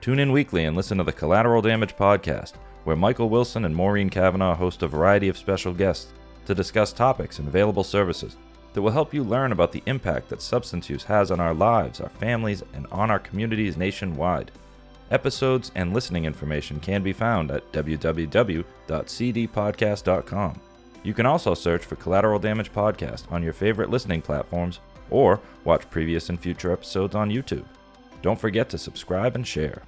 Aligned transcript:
Tune 0.00 0.18
in 0.18 0.32
weekly 0.32 0.64
and 0.64 0.76
listen 0.76 0.98
to 0.98 1.04
the 1.04 1.12
Collateral 1.12 1.60
Damage 1.60 1.94
Podcast, 1.94 2.54
where 2.84 2.96
Michael 2.96 3.28
Wilson 3.28 3.66
and 3.66 3.76
Maureen 3.76 4.08
Cavanaugh 4.08 4.54
host 4.54 4.82
a 4.82 4.88
variety 4.88 5.28
of 5.28 5.36
special 5.36 5.74
guests 5.74 6.14
to 6.46 6.54
discuss 6.54 6.90
topics 6.92 7.38
and 7.38 7.46
available 7.46 7.84
services 7.84 8.36
that 8.72 8.80
will 8.80 8.90
help 8.90 9.12
you 9.12 9.22
learn 9.22 9.52
about 9.52 9.72
the 9.72 9.82
impact 9.84 10.30
that 10.30 10.40
substance 10.40 10.88
use 10.88 11.04
has 11.04 11.30
on 11.30 11.38
our 11.38 11.52
lives, 11.52 12.00
our 12.00 12.08
families, 12.08 12.62
and 12.72 12.86
on 12.90 13.10
our 13.10 13.18
communities 13.18 13.76
nationwide. 13.76 14.50
Episodes 15.10 15.70
and 15.74 15.92
listening 15.92 16.24
information 16.24 16.80
can 16.80 17.02
be 17.02 17.12
found 17.12 17.50
at 17.50 17.70
www.cdpodcast.com. 17.72 20.60
You 21.02 21.14
can 21.14 21.26
also 21.26 21.54
search 21.54 21.84
for 21.84 21.96
Collateral 21.96 22.38
Damage 22.38 22.72
Podcast 22.72 23.30
on 23.32 23.42
your 23.42 23.52
favorite 23.52 23.90
listening 23.90 24.22
platforms 24.22 24.80
or 25.10 25.40
watch 25.64 25.90
previous 25.90 26.30
and 26.30 26.40
future 26.40 26.72
episodes 26.72 27.14
on 27.14 27.28
YouTube. 27.30 27.66
Don't 28.22 28.38
forget 28.38 28.70
to 28.70 28.78
subscribe 28.78 29.34
and 29.34 29.46
share. 29.46 29.82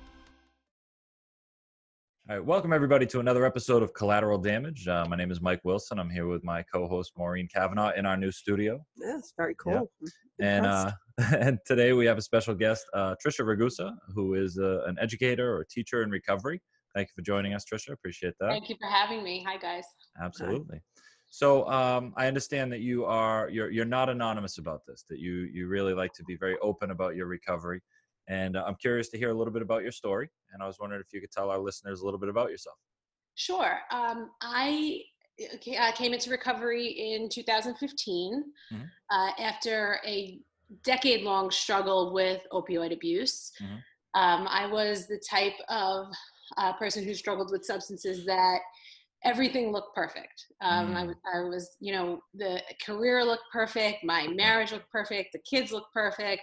All 2.32 2.38
right, 2.38 2.46
welcome 2.46 2.72
everybody 2.72 3.04
to 3.09 3.20
another 3.20 3.45
episode 3.45 3.82
of 3.82 3.92
Collateral 3.92 4.38
Damage. 4.38 4.88
Uh, 4.88 5.04
my 5.06 5.16
name 5.16 5.30
is 5.30 5.42
Mike 5.42 5.60
Wilson. 5.64 5.98
I'm 5.98 6.09
here 6.09 6.27
with 6.27 6.42
my 6.42 6.62
co-host 6.62 7.12
Maureen 7.14 7.46
Cavanaugh 7.46 7.92
in 7.95 8.06
our 8.06 8.16
new 8.16 8.32
studio. 8.32 8.82
Yes, 8.96 9.34
very 9.36 9.55
cool. 9.56 9.91
Yeah. 10.38 10.56
And 10.56 10.64
uh, 10.64 10.92
and 11.36 11.58
today 11.66 11.92
we 11.92 12.06
have 12.06 12.16
a 12.16 12.22
special 12.22 12.55
guest, 12.55 12.86
uh, 12.95 13.16
Tricia 13.22 13.45
Ragusa, 13.45 13.92
who 14.14 14.32
is 14.32 14.58
uh, 14.58 14.82
an 14.84 14.96
educator 14.98 15.55
or 15.55 15.66
teacher 15.70 16.02
in 16.05 16.08
recovery. 16.08 16.62
Thank 16.95 17.08
you 17.08 17.12
for 17.14 17.20
joining 17.20 17.52
us, 17.52 17.66
Tricia. 17.70 17.92
Appreciate 17.92 18.33
that. 18.41 18.48
Thank 18.48 18.70
you 18.70 18.77
for 18.80 18.88
having 18.88 19.22
me. 19.22 19.44
Hi, 19.46 19.58
guys. 19.58 19.84
Absolutely. 20.19 20.80
So 21.28 21.69
um, 21.69 22.14
I 22.16 22.28
understand 22.28 22.72
that 22.72 22.80
you 22.80 23.05
are 23.05 23.50
you're 23.50 23.70
you're 23.70 23.84
not 23.84 24.08
anonymous 24.08 24.56
about 24.56 24.80
this. 24.88 25.05
That 25.10 25.19
you 25.19 25.50
you 25.53 25.69
really 25.69 25.92
like 25.92 26.14
to 26.14 26.25
be 26.25 26.36
very 26.36 26.56
open 26.62 26.92
about 26.92 27.14
your 27.14 27.27
recovery. 27.27 27.83
And 28.28 28.56
uh, 28.56 28.65
I'm 28.67 28.77
curious 28.77 29.09
to 29.11 29.19
hear 29.19 29.31
a 29.31 29.34
little 29.34 29.53
bit 29.53 29.62
about 29.62 29.83
your 29.83 29.92
story. 29.92 30.31
And 30.53 30.62
I 30.62 30.67
was 30.67 30.78
wondering 30.81 31.01
if 31.01 31.12
you 31.12 31.20
could 31.20 31.33
tell 31.33 31.51
our 31.51 31.59
listeners 31.59 32.01
a 32.01 32.05
little 32.05 32.20
bit 32.20 32.28
about 32.28 32.51
yourself. 32.51 32.77
Sure. 33.34 33.78
Um, 33.91 34.31
I 34.41 35.01
uh, 35.41 35.92
came 35.92 36.12
into 36.12 36.31
recovery 36.31 36.89
in 36.89 37.28
2015 37.28 38.45
mm-hmm. 38.73 38.83
uh, 39.11 39.31
after 39.39 39.98
a 40.06 40.39
decade 40.84 41.23
long 41.23 41.50
struggle 41.50 42.12
with 42.12 42.43
opioid 42.53 42.93
abuse. 42.93 43.53
Mm-hmm. 43.62 44.20
Um, 44.20 44.47
I 44.48 44.67
was 44.67 45.06
the 45.06 45.20
type 45.28 45.56
of 45.69 46.06
uh, 46.59 46.75
person 46.75 47.03
who 47.05 47.15
struggled 47.15 47.50
with 47.50 47.65
substances 47.65 48.27
that 48.27 48.59
everything 49.25 49.70
looked 49.70 49.95
perfect. 49.95 50.47
Um, 50.61 50.95
mm. 50.95 51.15
I, 51.33 51.39
I, 51.39 51.41
was, 51.42 51.77
you 51.81 51.92
know, 51.92 52.20
the 52.34 52.61
career 52.84 53.25
looked 53.25 53.45
perfect, 53.53 54.05
my 54.05 54.27
marriage 54.28 54.73
looked 54.73 54.91
perfect, 54.91 55.31
the 55.33 55.41
kids 55.48 55.73
looked 55.73 55.92
perfect. 55.92 56.42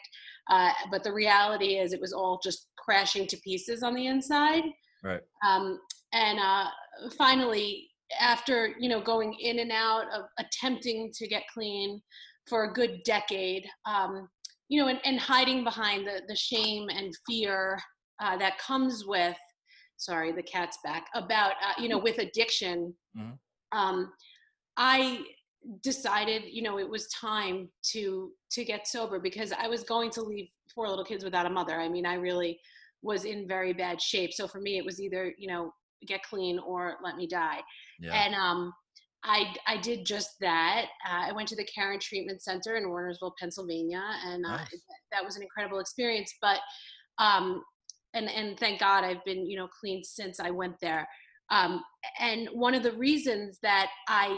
Uh, 0.50 0.72
but 0.90 1.04
the 1.04 1.14
reality 1.14 1.78
is, 1.78 1.94
it 1.94 2.02
was 2.02 2.14
all 2.14 2.40
just 2.44 2.68
crashing 2.78 3.28
to 3.28 3.38
pieces 3.38 3.84
on 3.84 3.94
the 3.94 4.08
inside. 4.08 4.64
Right. 5.04 5.22
Um, 5.46 5.80
and 6.14 6.40
uh, 6.40 6.66
finally, 7.18 7.90
after 8.20 8.74
you 8.80 8.90
know 8.90 9.02
going 9.02 9.36
in 9.40 9.60
and 9.60 9.72
out 9.72 10.06
of 10.14 10.26
attempting 10.40 11.12
to 11.16 11.28
get 11.28 11.44
clean 11.54 12.02
for 12.48 12.64
a 12.64 12.74
good 12.74 13.02
decade, 13.06 13.68
um, 13.86 14.28
you 14.70 14.82
know, 14.82 14.88
and, 14.88 15.00
and, 15.06 15.20
hiding 15.20 15.64
behind 15.64 16.08
the 16.08 16.22
the 16.28 16.36
shame 16.36 16.90
and 16.90 17.14
fear 17.28 17.80
uh, 18.22 18.38
that 18.38 18.58
comes 18.58 19.06
with 19.06 19.38
sorry 20.00 20.32
the 20.32 20.44
cat's 20.44 20.80
back 20.84 21.08
about 21.14 21.52
uh, 21.52 21.80
you 21.82 21.90
know 21.90 21.98
with 21.98 22.18
addiction 22.18 22.94
mm-hmm. 23.18 23.78
um, 23.78 24.12
i 24.78 25.20
decided 25.84 26.44
you 26.50 26.62
know 26.62 26.80
it 26.80 26.90
was 26.90 27.08
time 27.10 27.68
to 27.84 28.32
to 28.50 28.64
get 28.64 28.88
sober 28.88 29.20
because 29.20 29.52
i 29.60 29.68
was 29.68 29.84
going 29.84 30.10
to 30.10 30.22
leave 30.22 30.48
four 30.74 30.88
little 30.88 31.04
kids 31.04 31.24
without 31.24 31.46
a 31.46 31.50
mother 31.50 31.80
i 31.80 31.90
mean 31.90 32.06
i 32.06 32.14
really 32.14 32.58
was 33.02 33.26
in 33.26 33.48
very 33.48 33.74
bad 33.74 34.02
shape 34.02 34.34
so 34.34 34.48
for 34.48 34.62
me 34.62 34.78
it 34.78 34.86
was 34.86 35.02
either 35.02 35.34
you 35.38 35.48
know 35.48 35.72
get 36.08 36.24
clean 36.24 36.58
or 36.60 36.96
let 37.04 37.18
me 37.18 37.28
die 37.28 37.60
yeah. 38.00 38.24
and 38.24 38.34
um 38.34 38.74
I, 39.24 39.54
I 39.68 39.78
did 39.78 40.06
just 40.06 40.40
that. 40.40 40.86
Uh, 41.06 41.28
I 41.30 41.34
went 41.34 41.50
to 41.50 41.56
the 41.56 41.66
Caron 41.66 42.00
Treatment 42.00 42.42
Center 42.42 42.78
in 42.78 42.86
Wernersville, 42.86 43.34
Pennsylvania, 43.38 44.02
and 44.26 44.46
uh, 44.46 44.58
nice. 44.58 44.70
that 45.12 45.26
was 45.26 45.36
an 45.36 45.42
incredible 45.42 45.80
experience. 45.80 46.34
But 46.42 46.60
um, 47.18 47.62
and 48.14 48.30
and 48.30 48.60
thank 48.60 48.80
God 48.80 49.04
I've 49.04 49.24
been 49.26 49.50
you 49.50 49.58
know 49.58 49.68
clean 49.80 50.04
since 50.04 50.40
I 50.40 50.50
went 50.50 50.76
there. 50.82 51.08
Um, 51.52 51.82
and 52.20 52.48
one 52.54 52.76
of 52.76 52.84
the 52.84 52.92
reasons 52.94 53.58
that 53.64 53.90
I 54.08 54.38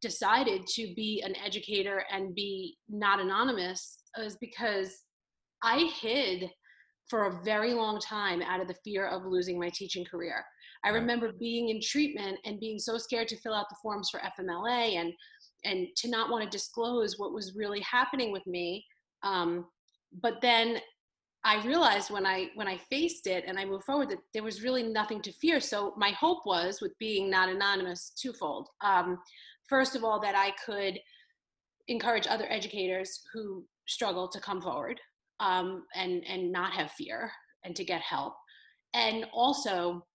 decided 0.00 0.66
to 0.66 0.92
be 0.94 1.22
an 1.24 1.34
educator 1.44 2.04
and 2.12 2.34
be 2.34 2.76
not 2.88 3.20
anonymous 3.20 3.98
is 4.18 4.36
because 4.40 5.02
I 5.62 5.90
hid 6.00 6.50
for 7.08 7.26
a 7.26 7.42
very 7.44 7.74
long 7.74 8.00
time 8.00 8.42
out 8.42 8.60
of 8.60 8.68
the 8.68 8.76
fear 8.84 9.06
of 9.06 9.24
losing 9.24 9.58
my 9.58 9.70
teaching 9.74 10.04
career. 10.04 10.44
I 10.84 10.90
remember 10.90 11.32
being 11.38 11.68
in 11.68 11.80
treatment 11.80 12.38
and 12.44 12.58
being 12.58 12.78
so 12.78 12.98
scared 12.98 13.28
to 13.28 13.36
fill 13.36 13.54
out 13.54 13.66
the 13.68 13.76
forms 13.82 14.10
for 14.10 14.20
FMLA 14.20 14.96
and 14.96 15.12
and 15.64 15.86
to 15.96 16.10
not 16.10 16.28
want 16.28 16.42
to 16.42 16.50
disclose 16.50 17.18
what 17.18 17.32
was 17.32 17.54
really 17.54 17.80
happening 17.80 18.32
with 18.32 18.44
me. 18.48 18.84
Um, 19.22 19.66
but 20.20 20.40
then 20.42 20.78
I 21.44 21.64
realized 21.66 22.10
when 22.10 22.24
I 22.24 22.50
when 22.54 22.68
I 22.68 22.76
faced 22.76 23.26
it 23.26 23.44
and 23.46 23.58
I 23.58 23.64
moved 23.64 23.84
forward 23.84 24.10
that 24.10 24.18
there 24.32 24.44
was 24.44 24.62
really 24.62 24.82
nothing 24.82 25.20
to 25.22 25.32
fear. 25.32 25.58
So 25.58 25.92
my 25.96 26.10
hope 26.10 26.46
was 26.46 26.80
with 26.80 26.96
being 26.98 27.28
not 27.28 27.48
anonymous 27.48 28.10
twofold. 28.10 28.68
Um, 28.80 29.18
first 29.68 29.96
of 29.96 30.04
all, 30.04 30.20
that 30.20 30.36
I 30.36 30.52
could 30.64 31.00
encourage 31.88 32.26
other 32.28 32.46
educators 32.48 33.22
who 33.32 33.64
struggle 33.88 34.28
to 34.28 34.40
come 34.40 34.60
forward 34.60 35.00
um, 35.40 35.84
and 35.96 36.22
and 36.28 36.52
not 36.52 36.72
have 36.74 36.92
fear 36.92 37.32
and 37.64 37.74
to 37.74 37.84
get 37.84 38.00
help, 38.02 38.34
and 38.94 39.26
also 39.32 40.06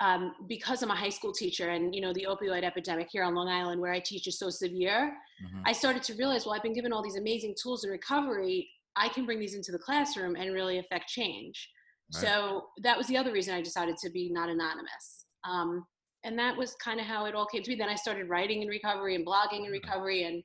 um, 0.00 0.32
because 0.48 0.82
I'm 0.82 0.90
a 0.90 0.96
high 0.96 1.10
school 1.10 1.32
teacher 1.32 1.68
and 1.68 1.94
you 1.94 2.00
know 2.00 2.14
the 2.14 2.26
opioid 2.28 2.64
epidemic 2.64 3.08
here 3.10 3.22
on 3.22 3.34
Long 3.34 3.48
Island 3.48 3.82
where 3.82 3.92
I 3.92 4.00
teach 4.00 4.26
is 4.26 4.38
so 4.38 4.48
severe, 4.48 5.12
mm-hmm. 5.44 5.60
I 5.66 5.72
started 5.72 6.02
to 6.04 6.14
realize 6.14 6.46
well 6.46 6.54
I've 6.54 6.62
been 6.62 6.72
given 6.72 6.92
all 6.92 7.02
these 7.02 7.16
amazing 7.16 7.54
tools 7.62 7.84
in 7.84 7.90
recovery 7.90 8.70
I 8.96 9.08
can 9.08 9.24
bring 9.24 9.40
these 9.40 9.54
into 9.54 9.72
the 9.72 9.78
classroom 9.78 10.36
and 10.36 10.52
really 10.52 10.78
affect 10.78 11.08
change. 11.08 11.68
Right. 12.14 12.22
So 12.22 12.66
that 12.82 12.96
was 12.96 13.06
the 13.06 13.16
other 13.16 13.32
reason 13.32 13.54
I 13.54 13.62
decided 13.62 13.96
to 13.98 14.10
be 14.10 14.30
not 14.30 14.48
anonymous. 14.48 15.26
Um, 15.44 15.86
and 16.24 16.38
that 16.38 16.56
was 16.56 16.74
kind 16.76 17.00
of 17.00 17.06
how 17.06 17.24
it 17.26 17.34
all 17.34 17.46
came 17.46 17.62
to 17.62 17.70
be. 17.70 17.76
Then 17.76 17.88
I 17.88 17.94
started 17.94 18.28
writing 18.28 18.62
in 18.62 18.68
recovery 18.68 19.14
and 19.14 19.26
blogging 19.26 19.58
in 19.58 19.62
mm-hmm. 19.62 19.72
recovery 19.72 20.24
and 20.24 20.42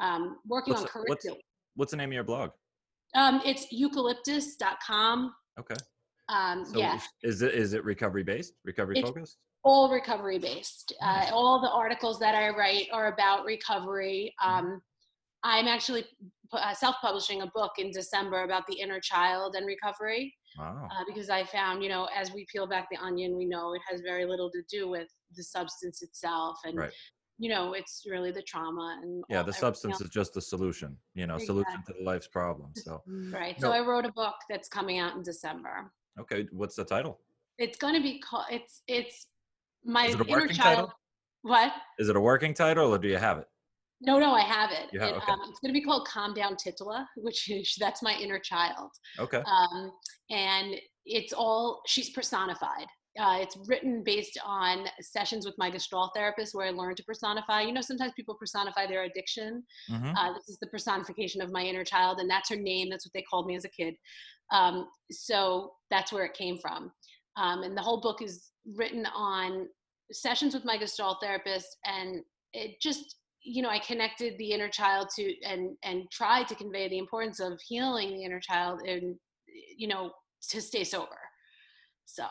um, 0.00 0.38
working 0.46 0.74
what's 0.74 0.84
on 0.84 0.88
curriculum. 0.88 1.36
What's, 1.36 1.46
what's, 1.76 1.90
the 1.92 1.96
name 1.96 2.10
of 2.10 2.14
your 2.14 2.24
blog? 2.24 2.50
Um, 3.14 3.40
it's 3.44 3.70
you-calyptus.com. 3.70 5.34
Okay. 5.60 5.74
Um, 6.28 6.64
so 6.64 6.78
yeah. 6.78 6.98
Is 7.22 7.42
it 7.42 7.54
is 7.54 7.74
it 7.74 7.84
recovery 7.84 8.22
based? 8.22 8.54
Recovery 8.64 8.98
it's 8.98 9.08
focused? 9.08 9.36
All 9.64 9.92
recovery 9.92 10.38
based. 10.38 10.94
Uh, 11.02 11.26
all 11.32 11.60
the 11.60 11.70
articles 11.70 12.18
that 12.20 12.34
I 12.34 12.48
write 12.50 12.88
are 12.92 13.12
about 13.12 13.44
recovery. 13.44 14.34
Mm-hmm. 14.42 14.66
Um, 14.66 14.82
I'm 15.44 15.66
actually 15.66 16.04
uh, 16.52 16.74
self-publishing 16.74 17.42
a 17.42 17.46
book 17.54 17.72
in 17.78 17.90
December 17.90 18.42
about 18.44 18.66
the 18.66 18.74
inner 18.74 19.00
child 19.00 19.54
and 19.56 19.66
recovery. 19.66 20.34
Wow. 20.58 20.88
Uh, 20.90 21.04
because 21.06 21.30
I 21.30 21.44
found, 21.44 21.82
you 21.82 21.88
know, 21.88 22.08
as 22.14 22.32
we 22.32 22.46
peel 22.52 22.66
back 22.66 22.88
the 22.90 22.98
onion, 22.98 23.36
we 23.36 23.46
know 23.46 23.74
it 23.74 23.80
has 23.90 24.02
very 24.02 24.26
little 24.26 24.50
to 24.50 24.62
do 24.70 24.88
with 24.88 25.08
the 25.34 25.42
substance 25.42 26.02
itself, 26.02 26.58
and 26.64 26.76
right. 26.76 26.92
you 27.38 27.48
know, 27.48 27.72
it's 27.72 28.02
really 28.08 28.30
the 28.30 28.42
trauma 28.42 28.98
and 29.02 29.24
yeah, 29.30 29.42
the 29.42 29.52
substance 29.52 29.94
else. 29.94 30.02
is 30.02 30.10
just 30.10 30.34
the 30.34 30.42
solution, 30.42 30.94
you 31.14 31.26
know, 31.26 31.36
exactly. 31.36 31.62
solution 31.64 31.82
to 31.86 31.94
the 31.98 32.04
life's 32.04 32.28
problem. 32.28 32.70
So 32.76 33.02
right. 33.32 33.58
No. 33.60 33.68
So 33.68 33.72
I 33.72 33.80
wrote 33.80 34.04
a 34.04 34.12
book 34.12 34.34
that's 34.50 34.68
coming 34.68 34.98
out 34.98 35.16
in 35.16 35.22
December. 35.22 35.90
Okay, 36.20 36.46
what's 36.52 36.76
the 36.76 36.84
title? 36.84 37.18
It's 37.56 37.78
going 37.78 37.94
to 37.94 38.02
be 38.02 38.18
called. 38.18 38.46
It's 38.50 38.82
it's 38.86 39.26
my 39.84 40.08
it 40.08 40.20
inner 40.28 40.48
child. 40.48 40.58
Title? 40.58 40.92
What? 41.42 41.72
Is 41.98 42.08
it 42.08 42.16
a 42.16 42.20
working 42.20 42.54
title 42.54 42.94
or 42.94 42.98
do 42.98 43.08
you 43.08 43.16
have 43.16 43.38
it? 43.38 43.46
No, 44.04 44.18
no, 44.18 44.32
I 44.32 44.42
have 44.42 44.70
it. 44.70 45.00
Have, 45.00 45.10
it, 45.10 45.16
okay. 45.16 45.32
um, 45.32 45.40
it's 45.48 45.60
going 45.60 45.72
to 45.72 45.78
be 45.78 45.82
called 45.82 46.06
Calm 46.08 46.34
Down 46.34 46.56
Titula, 46.56 47.06
which 47.16 47.50
is 47.50 47.74
that's 47.78 48.02
my 48.02 48.14
inner 48.14 48.38
child. 48.38 48.90
Okay. 49.18 49.38
Um, 49.38 49.92
and 50.30 50.74
it's 51.06 51.32
all 51.32 51.82
she's 51.86 52.10
personified. 52.10 52.86
Uh, 53.18 53.36
it's 53.40 53.58
written 53.66 54.02
based 54.02 54.40
on 54.44 54.86
sessions 55.00 55.44
with 55.44 55.54
my 55.58 55.70
Gestalt 55.70 56.12
therapist 56.16 56.54
where 56.54 56.66
I 56.66 56.70
learned 56.70 56.96
to 56.96 57.04
personify. 57.04 57.60
You 57.60 57.72
know, 57.72 57.82
sometimes 57.82 58.12
people 58.16 58.34
personify 58.40 58.86
their 58.86 59.04
addiction. 59.04 59.62
Mm-hmm. 59.90 60.16
Uh, 60.16 60.32
this 60.32 60.48
is 60.48 60.58
the 60.60 60.68
personification 60.68 61.42
of 61.42 61.52
my 61.52 61.62
inner 61.62 61.84
child, 61.84 62.20
and 62.20 62.30
that's 62.30 62.48
her 62.48 62.56
name. 62.56 62.88
That's 62.90 63.04
what 63.04 63.12
they 63.14 63.24
called 63.30 63.46
me 63.46 63.54
as 63.54 63.66
a 63.66 63.68
kid. 63.68 63.94
Um, 64.50 64.86
so 65.10 65.72
that's 65.90 66.10
where 66.12 66.24
it 66.24 66.34
came 66.34 66.58
from. 66.58 66.90
Um, 67.36 67.62
and 67.62 67.76
the 67.76 67.82
whole 67.82 68.00
book 68.00 68.22
is 68.22 68.50
written 68.74 69.06
on 69.14 69.68
sessions 70.10 70.54
with 70.54 70.64
my 70.64 70.78
Gestalt 70.78 71.18
therapist, 71.22 71.76
and 71.84 72.22
it 72.54 72.80
just 72.80 73.16
you 73.44 73.62
know 73.62 73.68
i 73.68 73.78
connected 73.78 74.38
the 74.38 74.52
inner 74.52 74.68
child 74.68 75.08
to 75.14 75.34
and 75.44 75.76
and 75.82 76.10
tried 76.10 76.46
to 76.46 76.54
convey 76.54 76.88
the 76.88 76.98
importance 76.98 77.40
of 77.40 77.60
healing 77.60 78.10
the 78.10 78.24
inner 78.24 78.40
child 78.40 78.80
and 78.86 79.16
you 79.76 79.88
know 79.88 80.12
to 80.50 80.60
stay 80.60 80.84
sober. 80.84 81.18
So. 82.04 82.24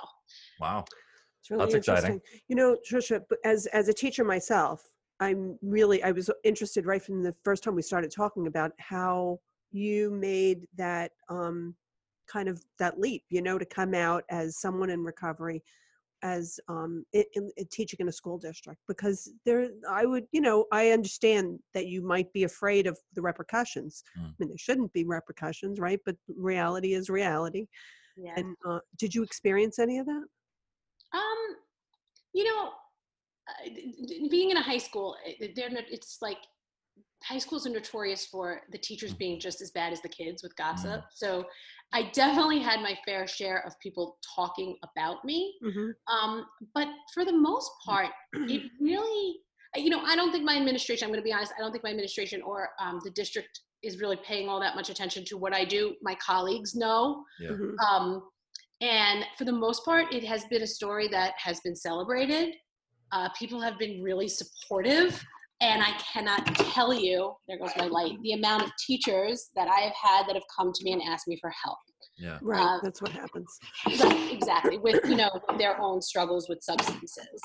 Wow. 0.59 0.85
It's 1.39 1.49
really 1.49 1.65
That's 1.65 1.75
interesting. 1.75 2.17
Exciting. 2.17 2.41
you 2.49 2.55
know 2.55 2.77
tricia 2.87 3.21
as 3.43 3.65
as 3.67 3.87
a 3.89 3.93
teacher 3.93 4.23
myself 4.23 4.83
i'm 5.19 5.57
really 5.63 6.03
i 6.03 6.11
was 6.11 6.29
interested 6.43 6.85
right 6.85 7.01
from 7.01 7.23
the 7.23 7.33
first 7.43 7.63
time 7.63 7.73
we 7.73 7.81
started 7.81 8.11
talking 8.11 8.45
about 8.45 8.73
how 8.77 9.39
you 9.71 10.11
made 10.11 10.67
that 10.77 11.13
um 11.29 11.75
kind 12.31 12.47
of 12.47 12.63
that 12.77 12.99
leap 12.99 13.23
you 13.29 13.41
know 13.41 13.57
to 13.57 13.65
come 13.65 13.95
out 13.95 14.23
as 14.29 14.59
someone 14.59 14.91
in 14.91 15.03
recovery 15.03 15.63
as 16.23 16.59
um 16.67 17.03
in, 17.13 17.23
in, 17.33 17.49
in 17.57 17.65
teaching 17.71 17.97
in 17.99 18.07
a 18.07 18.11
school 18.11 18.37
district 18.37 18.79
because 18.87 19.31
there 19.45 19.69
i 19.89 20.05
would 20.05 20.25
you 20.31 20.41
know 20.41 20.65
i 20.71 20.89
understand 20.91 21.59
that 21.73 21.87
you 21.87 22.01
might 22.01 22.31
be 22.33 22.43
afraid 22.43 22.85
of 22.87 22.97
the 23.15 23.21
repercussions 23.21 24.03
Mm. 24.17 24.25
i 24.29 24.33
mean 24.39 24.49
there 24.49 24.57
shouldn't 24.57 24.93
be 24.93 25.03
repercussions 25.05 25.79
right 25.79 25.99
but 26.05 26.15
reality 26.35 26.93
is 26.93 27.09
reality 27.09 27.65
Yeah. 28.17 28.33
and 28.37 28.55
uh, 28.67 28.79
did 28.97 29.13
you 29.15 29.23
experience 29.23 29.79
any 29.79 29.97
of 29.99 30.05
that 30.05 30.25
Um, 31.13 31.41
you 32.33 32.43
know, 32.45 32.61
uh, 33.49 33.63
d- 33.75 34.05
d- 34.07 34.27
being 34.29 34.49
in 34.51 34.57
a 34.57 34.61
high 34.61 34.77
school, 34.87 35.09
it- 35.25 35.55
they're 35.55 35.69
not, 35.77 35.83
it's 35.89 36.19
like 36.21 36.37
high 37.23 37.37
schools 37.37 37.67
are 37.67 37.69
notorious 37.69 38.25
for 38.25 38.61
the 38.71 38.77
teachers 38.77 39.13
being 39.13 39.39
just 39.39 39.61
as 39.61 39.71
bad 39.71 39.93
as 39.93 40.01
the 40.01 40.09
kids 40.09 40.43
with 40.43 40.55
gossip. 40.55 41.03
So 41.13 41.45
I 41.93 42.09
definitely 42.13 42.59
had 42.59 42.81
my 42.81 42.97
fair 43.05 43.27
share 43.27 43.65
of 43.65 43.79
people 43.79 44.17
talking 44.35 44.77
about 44.83 45.23
me. 45.25 45.55
mm-hmm. 45.63 45.89
Um, 46.13 46.45
but 46.73 46.87
for 47.13 47.25
the 47.25 47.33
most 47.33 47.69
part, 47.85 48.07
it 48.33 48.63
really, 48.81 49.35
you 49.75 49.89
know, 49.89 50.01
I 50.01 50.15
don't 50.15 50.31
think 50.31 50.45
my 50.45 50.55
administration, 50.55 51.05
I'm 51.05 51.11
going 51.11 51.21
to 51.21 51.23
be 51.23 51.33
honest, 51.33 51.53
I 51.57 51.61
don't 51.61 51.71
think 51.71 51.83
my 51.83 51.91
administration 51.91 52.41
or 52.41 52.69
um, 52.79 52.99
the 53.03 53.11
district 53.11 53.59
is 53.83 53.99
really 53.99 54.17
paying 54.25 54.47
all 54.47 54.59
that 54.59 54.75
much 54.75 54.89
attention 54.89 55.25
to 55.25 55.37
what 55.37 55.53
I 55.53 55.65
do. 55.65 55.95
My 56.01 56.15
colleagues 56.15 56.75
know. 56.75 57.23
Yeah. 57.39 57.49
Mhm. 57.49 57.75
Um, 57.79 58.23
and 58.81 59.25
for 59.37 59.45
the 59.45 59.51
most 59.51 59.85
part, 59.85 60.11
it 60.13 60.23
has 60.23 60.45
been 60.45 60.63
a 60.63 60.67
story 60.67 61.07
that 61.09 61.33
has 61.37 61.59
been 61.61 61.75
celebrated. 61.75 62.55
Uh, 63.11 63.29
people 63.37 63.61
have 63.61 63.77
been 63.77 64.01
really 64.01 64.27
supportive. 64.27 65.23
And 65.61 65.83
I 65.83 65.91
cannot 66.11 66.43
tell 66.55 66.91
you, 66.91 67.33
there 67.47 67.59
goes 67.59 67.69
my 67.77 67.85
light, 67.85 68.17
the 68.23 68.33
amount 68.33 68.63
of 68.63 68.71
teachers 68.85 69.49
that 69.55 69.67
I 69.67 69.81
have 69.81 69.93
had 69.93 70.27
that 70.27 70.33
have 70.33 70.43
come 70.55 70.73
to 70.73 70.83
me 70.83 70.93
and 70.93 71.01
asked 71.03 71.27
me 71.27 71.37
for 71.39 71.51
help. 71.63 71.77
Yeah. 72.17 72.39
right 72.41 72.61
Uh, 72.61 72.79
that's 72.83 73.01
what 73.01 73.11
happens 73.11 73.57
Right, 73.99 74.31
exactly, 74.31 74.77
with 74.77 74.99
you 75.05 75.15
know 75.15 75.29
their 75.57 75.79
own 75.79 76.01
struggles 76.01 76.49
with 76.49 76.61
substances. 76.61 77.41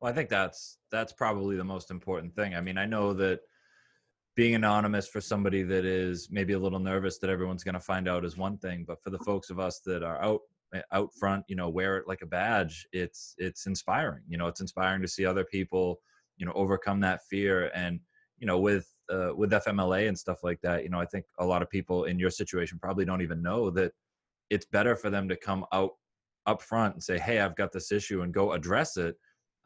Well, 0.00 0.10
I 0.10 0.14
think 0.14 0.28
that's 0.28 0.78
that's 0.90 1.12
probably 1.12 1.56
the 1.56 1.64
most 1.64 1.90
important 1.90 2.34
thing. 2.34 2.54
I 2.54 2.60
mean, 2.60 2.76
I 2.76 2.86
know 2.86 3.12
that 3.14 3.40
being 4.36 4.54
anonymous 4.54 5.06
for 5.08 5.20
somebody 5.20 5.62
that 5.62 5.84
is 5.84 6.28
maybe 6.30 6.54
a 6.54 6.58
little 6.58 6.80
nervous 6.80 7.18
that 7.18 7.30
everyone's 7.30 7.62
going 7.62 7.74
to 7.74 7.80
find 7.80 8.08
out 8.08 8.24
is 8.24 8.36
one 8.36 8.58
thing, 8.58 8.84
but 8.86 9.02
for 9.02 9.10
the 9.10 9.18
folks 9.20 9.48
of 9.50 9.60
us 9.60 9.80
that 9.86 10.02
are 10.02 10.20
out 10.22 10.40
out 10.92 11.10
front, 11.14 11.44
you 11.48 11.54
know, 11.56 11.68
wear 11.68 11.98
it 11.98 12.08
like 12.08 12.22
a 12.22 12.26
badge. 12.26 12.86
It's 12.92 13.34
it's 13.38 13.66
inspiring. 13.66 14.22
You 14.28 14.38
know, 14.38 14.48
it's 14.48 14.60
inspiring 14.60 15.02
to 15.02 15.08
see 15.08 15.24
other 15.24 15.44
people, 15.44 16.00
you 16.36 16.46
know, 16.46 16.52
overcome 16.54 17.00
that 17.00 17.20
fear 17.28 17.70
and 17.74 18.00
you 18.38 18.46
know 18.46 18.58
with 18.58 18.88
uh, 19.10 19.30
with 19.34 19.50
FMLA 19.50 20.08
and 20.08 20.18
stuff 20.18 20.38
like 20.42 20.60
that. 20.62 20.82
You 20.82 20.90
know, 20.90 21.00
I 21.00 21.06
think 21.06 21.24
a 21.38 21.44
lot 21.44 21.62
of 21.62 21.70
people 21.70 22.04
in 22.04 22.18
your 22.18 22.30
situation 22.30 22.78
probably 22.80 23.04
don't 23.04 23.22
even 23.22 23.42
know 23.42 23.70
that 23.70 23.92
it's 24.50 24.66
better 24.66 24.96
for 24.96 25.10
them 25.10 25.28
to 25.28 25.36
come 25.36 25.64
out 25.72 25.92
up 26.46 26.62
front 26.62 26.94
and 26.94 27.02
say, 27.02 27.18
"Hey, 27.18 27.40
I've 27.40 27.56
got 27.56 27.72
this 27.72 27.92
issue," 27.92 28.22
and 28.22 28.32
go 28.32 28.52
address 28.52 28.96
it 28.96 29.16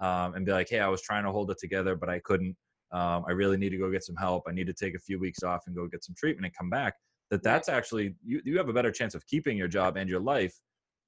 um, 0.01 0.35
and 0.35 0.47
be 0.47 0.53
like, 0.53 0.69
hey, 0.69 0.81
I 0.81 0.89
was 0.89 1.03
trying 1.03 1.25
to 1.25 1.33
hold 1.33 1.51
it 1.51 1.59
together, 1.59 1.97
but 1.97 2.09
I 2.09 2.21
couldn't. 2.21 2.57
Um, 2.93 3.25
I 3.29 3.33
really 3.33 3.57
need 3.57 3.71
to 3.71 3.79
go 3.79 3.91
get 3.91 4.05
some 4.05 4.17
help. 4.17 4.45
I 4.49 4.53
need 4.53 4.67
to 4.67 4.73
take 4.73 4.95
a 4.95 4.99
few 4.99 5.19
weeks 5.19 5.43
off 5.43 5.65
and 5.67 5.77
go 5.77 5.87
get 5.87 6.05
some 6.05 6.15
treatment 6.17 6.47
and 6.47 6.55
come 6.57 6.71
back. 6.71 6.95
That 7.31 7.43
that's 7.43 7.69
actually 7.69 8.15
you, 8.25 8.41
you 8.45 8.57
have 8.57 8.71
a 8.71 8.73
better 8.73 8.91
chance 8.91 9.15
of 9.15 9.27
keeping 9.27 9.59
your 9.59 9.69
job 9.69 9.97
and 9.99 10.09
your 10.09 10.21
life 10.21 10.59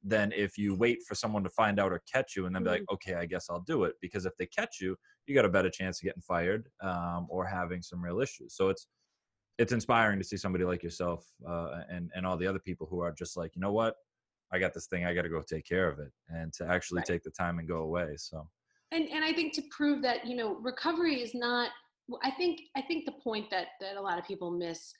than 0.02 0.32
if 0.32 0.56
you 0.56 0.74
wait 0.74 0.98
for 1.06 1.14
someone 1.14 1.44
to 1.44 1.50
find 1.50 1.78
out 1.78 1.92
or 1.92 2.02
catch 2.10 2.34
you 2.36 2.46
and 2.46 2.54
then 2.54 2.62
be 2.62 2.70
like, 2.70 2.84
okay, 2.92 3.14
I 3.14 3.26
guess 3.26 3.46
I'll 3.50 3.60
do 3.66 3.84
it. 3.84 3.94
Because 4.00 4.24
if 4.26 4.32
they 4.38 4.46
catch 4.46 4.80
you, 4.80 4.96
you 5.26 5.34
got 5.34 5.44
a 5.44 5.48
better 5.50 5.70
chance 5.70 6.00
of 6.00 6.04
getting 6.04 6.22
fired 6.22 6.68
um, 6.82 7.26
or 7.28 7.44
having 7.44 7.82
some 7.82 8.02
real 8.02 8.20
issues. 8.20 8.54
So 8.56 8.68
it's 8.70 8.86
it's 9.58 9.72
inspiring 9.72 10.18
to 10.18 10.24
see 10.24 10.38
somebody 10.38 10.64
like 10.64 10.82
yourself 10.82 11.26
uh, 11.46 11.82
and 11.90 12.10
and 12.14 12.26
all 12.26 12.36
the 12.38 12.46
other 12.46 12.58
people 12.58 12.86
who 12.88 13.00
are 13.00 13.12
just 13.12 13.36
like, 13.36 13.54
you 13.54 13.60
know 13.60 13.72
what, 13.72 13.94
I 14.52 14.58
got 14.58 14.72
this 14.72 14.86
thing, 14.86 15.04
I 15.04 15.12
got 15.12 15.22
to 15.22 15.28
go 15.28 15.42
take 15.42 15.66
care 15.66 15.88
of 15.88 15.98
it, 15.98 16.10
and 16.28 16.52
to 16.54 16.66
actually 16.66 16.98
Right. 16.98 17.06
take 17.06 17.22
the 17.22 17.30
time 17.30 17.58
and 17.58 17.68
go 17.68 17.78
away. 17.78 18.16
So. 18.16 18.48
and 18.92 19.06
and 19.08 19.22
I 19.24 19.32
think 19.34 19.52
to 19.54 19.62
prove 19.70 20.00
that 20.02 20.26
you 20.26 20.34
know 20.34 20.54
recovery 20.56 21.22
is 21.22 21.34
not. 21.34 21.70
I 22.24 22.30
think 22.32 22.60
I 22.74 22.82
think 22.82 23.04
the 23.04 23.12
point 23.22 23.50
that 23.50 23.68
that 23.80 23.96
a 23.96 24.00
lot 24.00 24.18
of 24.18 24.24
people 24.26 24.50
miss 24.50 24.92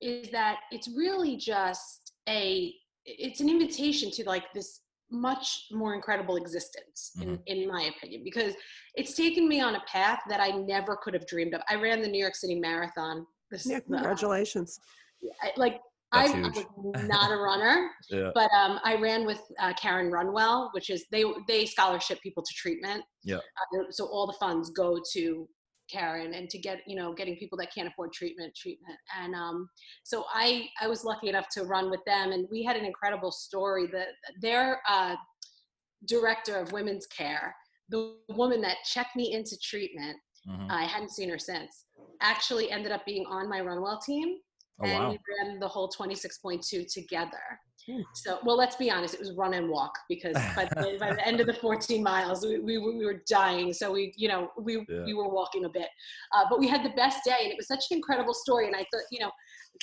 is 0.00 0.30
that 0.30 0.60
it's 0.70 0.88
really 0.88 1.36
just 1.36 2.12
a 2.28 2.72
it's 3.06 3.40
an 3.40 3.48
invitation 3.48 4.10
to 4.10 4.24
like 4.24 4.52
this 4.52 4.80
much 5.10 5.66
more 5.70 5.94
incredible 5.94 6.36
existence 6.36 7.12
in, 7.20 7.38
in 7.46 7.68
my 7.68 7.92
opinion 7.96 8.22
because 8.24 8.54
it's 8.96 9.14
taken 9.14 9.46
me 9.48 9.60
on 9.60 9.76
a 9.76 9.82
path 9.86 10.18
that 10.28 10.40
i 10.40 10.48
never 10.48 10.96
could 10.96 11.14
have 11.14 11.24
dreamed 11.28 11.54
of 11.54 11.60
i 11.70 11.76
ran 11.76 12.02
the 12.02 12.08
new 12.08 12.20
york 12.20 12.34
city 12.34 12.56
marathon 12.56 13.24
this 13.50 13.66
yeah 13.66 13.76
uh, 13.76 13.80
congratulations 13.80 14.80
I, 15.42 15.50
like 15.56 15.80
That's 16.12 16.32
I, 16.32 16.38
I 16.38 16.40
huge. 16.42 16.66
was 16.76 17.08
not 17.08 17.30
a 17.30 17.36
runner 17.36 17.90
Yeah. 18.10 18.30
but 18.34 18.50
um, 18.52 18.80
I 18.84 18.96
ran 18.96 19.26
with 19.26 19.40
uh, 19.58 19.72
Caron 19.74 20.10
Runwell, 20.10 20.70
which 20.72 20.90
is 20.90 21.04
they 21.10 21.24
they 21.48 21.66
scholarship 21.66 22.20
people 22.20 22.42
to 22.42 22.54
treatment. 22.54 23.02
Yeah. 23.24 23.36
Uh, 23.36 23.84
so 23.90 24.06
all 24.06 24.26
the 24.26 24.36
funds 24.38 24.70
go 24.70 25.00
to 25.14 25.48
Caron 25.90 26.34
and 26.34 26.48
to 26.50 26.58
get 26.58 26.80
you 26.86 26.96
know 26.96 27.12
getting 27.12 27.36
people 27.36 27.58
that 27.58 27.72
can't 27.74 27.88
afford 27.88 28.12
treatment 28.12 28.54
treatment. 28.56 28.98
And 29.20 29.34
um, 29.34 29.68
so 30.04 30.24
I 30.32 30.68
I 30.80 30.88
was 30.88 31.04
lucky 31.04 31.28
enough 31.28 31.48
to 31.50 31.64
run 31.64 31.90
with 31.90 32.04
them, 32.06 32.32
and 32.32 32.46
we 32.50 32.62
had 32.62 32.76
an 32.76 32.84
incredible 32.84 33.32
story. 33.32 33.86
That 33.86 34.08
their 34.40 34.80
uh, 34.88 35.16
director 36.06 36.56
of 36.56 36.72
women's 36.72 37.06
care, 37.06 37.54
the 37.88 38.16
woman 38.28 38.60
that 38.62 38.76
checked 38.84 39.16
me 39.16 39.32
into 39.32 39.56
treatment, 39.58 40.16
Mhm. 40.48 40.70
I 40.70 40.84
hadn't 40.84 41.10
seen 41.10 41.28
her 41.30 41.38
since. 41.38 41.86
Actually, 42.20 42.70
ended 42.70 42.92
up 42.92 43.04
being 43.04 43.26
on 43.26 43.48
my 43.48 43.60
Runwell 43.60 43.98
team 43.98 44.38
Oh 44.80 44.84
and 44.84 45.04
wow. 45.04 45.10
we 45.10 45.18
ran 45.38 45.58
the 45.58 45.68
whole 45.68 45.88
26.2 45.90 46.92
together. 46.92 47.30
Hmm. 47.86 48.00
So, 48.14 48.38
well, 48.44 48.56
let's 48.56 48.76
be 48.76 48.90
honest, 48.90 49.14
it 49.14 49.20
was 49.20 49.32
run 49.32 49.54
and 49.54 49.68
walk 49.70 49.92
because 50.08 50.34
by 50.54 50.64
the, 50.64 50.96
by 51.00 51.12
the 51.14 51.26
end 51.26 51.40
of 51.40 51.46
the 51.46 51.54
14 51.54 52.02
miles, 52.02 52.44
we, 52.44 52.58
we, 52.58 52.78
were- 52.78 52.96
we 52.96 53.04
were 53.06 53.22
dying. 53.28 53.72
So 53.72 53.92
we, 53.92 54.12
you 54.16 54.28
know, 54.28 54.50
we, 54.58 54.84
Yeah. 54.88 55.04
we 55.04 55.14
were 55.14 55.28
walking 55.28 55.64
a 55.64 55.68
bit, 55.68 55.88
uh, 56.34 56.44
but 56.50 56.58
we 56.58 56.66
had 56.68 56.84
the 56.84 56.90
best 56.90 57.24
day 57.24 57.36
and 57.42 57.52
it 57.52 57.56
was 57.56 57.68
such 57.68 57.84
an 57.90 57.96
incredible 57.96 58.34
story. 58.34 58.66
And 58.66 58.74
I 58.76 58.80
thought, 58.92 59.04
you 59.10 59.20
know, 59.20 59.30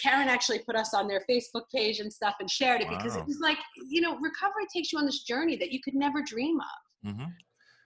Caron 0.02 0.28
actually 0.28 0.60
put 0.60 0.76
us 0.76 0.94
on 0.94 1.08
their 1.08 1.24
Facebook 1.30 1.64
page 1.74 2.00
and 2.00 2.12
stuff 2.12 2.36
and 2.40 2.50
shared 2.50 2.82
it 2.82 2.90
because 2.90 3.16
it 3.16 3.26
was 3.26 3.40
like, 3.42 3.58
you 3.90 4.02
know, 4.02 4.18
recovery 4.20 4.66
takes 4.74 4.92
you 4.92 5.00
on 5.00 5.06
this 5.06 5.24
journey 5.24 5.56
that 5.56 5.72
you 5.72 5.80
could 5.82 5.96
never 5.96 6.22
dream 6.22 6.58
of. 6.60 7.16
hmm 7.16 7.22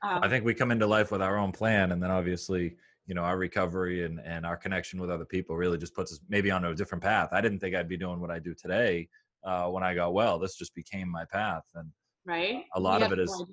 Um, 0.04 0.24
I 0.24 0.28
think 0.30 0.44
we 0.46 0.54
come 0.54 0.72
into 0.72 0.88
life 0.88 1.12
with 1.12 1.22
our 1.22 1.38
own 1.38 1.52
plan, 1.52 1.92
and 1.92 2.02
then 2.02 2.12
obviously, 2.12 2.76
you 3.08 3.16
know, 3.16 3.22
our 3.24 3.38
recovery 3.38 4.04
and 4.06 4.20
and 4.24 4.46
our 4.46 4.58
connection 4.58 5.00
with 5.02 5.10
other 5.10 5.26
people 5.26 5.56
really 5.56 5.78
just 5.78 5.96
puts 5.96 6.12
us 6.12 6.20
maybe 6.30 6.52
on 6.52 6.66
a 6.66 6.76
different 6.76 7.04
path. 7.04 7.30
I 7.32 7.42
didn't 7.42 7.60
think 7.60 7.76
I'd 7.76 7.90
be 7.90 7.98
doing 7.98 8.20
what 8.20 8.30
I 8.30 8.40
do 8.40 8.54
today 8.54 9.08
uh, 9.46 9.68
when 9.70 9.84
I 9.84 9.96
got 9.96 10.14
well. 10.14 10.38
This 10.38 10.56
just 10.56 10.76
became 10.76 11.10
my 11.10 11.26
path, 11.26 11.64
and 11.76 11.90
right. 12.26 12.66
a 12.76 12.80
lot 12.80 13.02
of 13.02 13.12
it 13.12 13.20
is 13.20 13.46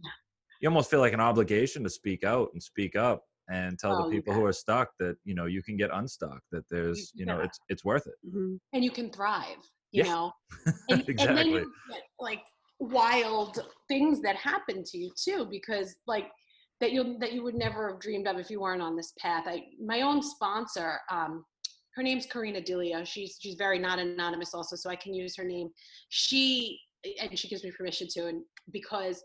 you 0.60 0.68
almost 0.68 0.90
feel 0.90 1.00
like 1.00 1.12
an 1.12 1.20
obligation 1.20 1.82
to 1.84 1.90
speak 1.90 2.24
out 2.24 2.48
and 2.52 2.62
speak 2.62 2.96
up 2.96 3.22
and 3.50 3.78
tell 3.78 3.92
Oh, 3.92 4.04
the 4.04 4.10
people 4.10 4.32
who 4.34 4.44
are 4.44 4.52
stuck 4.52 4.90
that 4.98 5.16
you 5.24 5.34
know 5.34 5.46
you 5.46 5.62
can 5.62 5.76
get 5.76 5.90
unstuck. 5.92 6.40
That 6.50 6.64
there's 6.70 7.12
you 7.14 7.26
know 7.26 7.38
yeah. 7.38 7.44
it's 7.44 7.58
it's 7.68 7.84
worth 7.84 8.06
it. 8.06 8.14
Mhm. 8.26 8.58
and 8.72 8.84
you 8.84 8.90
can 8.90 9.10
thrive 9.10 9.58
you 9.92 10.02
Yeah. 10.02 10.12
know 10.12 10.32
and, 10.88 11.00
and 11.00 11.00
then 11.00 11.08
Exactly. 11.08 11.52
you 11.52 11.72
get 11.90 12.02
like 12.18 12.42
wild 12.80 13.60
things 13.88 14.20
that 14.22 14.36
happen 14.36 14.82
to 14.84 14.98
you 14.98 15.10
too 15.16 15.46
because 15.50 15.94
like 16.06 16.28
that 16.84 16.92
you 16.92 17.16
that 17.18 17.32
you 17.32 17.42
would 17.42 17.54
never 17.54 17.90
have 17.90 17.98
dreamed 18.00 18.26
of 18.28 18.36
if 18.38 18.50
you 18.50 18.60
weren't 18.60 18.82
on 18.82 18.94
this 18.94 19.12
path 19.18 19.44
i 19.46 19.56
my 19.92 20.02
own 20.02 20.20
sponsor 20.22 20.90
um 21.10 21.32
her 21.96 22.02
name's 22.02 22.26
karina 22.26 22.60
delia 22.60 23.04
she's 23.06 23.38
she's 23.40 23.54
very 23.54 23.78
not 23.78 23.98
anonymous 23.98 24.52
also 24.52 24.76
so 24.76 24.90
i 24.90 24.96
can 25.04 25.14
use 25.14 25.34
her 25.34 25.44
name 25.44 25.68
she 26.10 26.78
and 27.20 27.38
she 27.38 27.48
gives 27.48 27.64
me 27.64 27.70
permission 27.78 28.06
to 28.14 28.26
and 28.28 28.42
because 28.70 29.22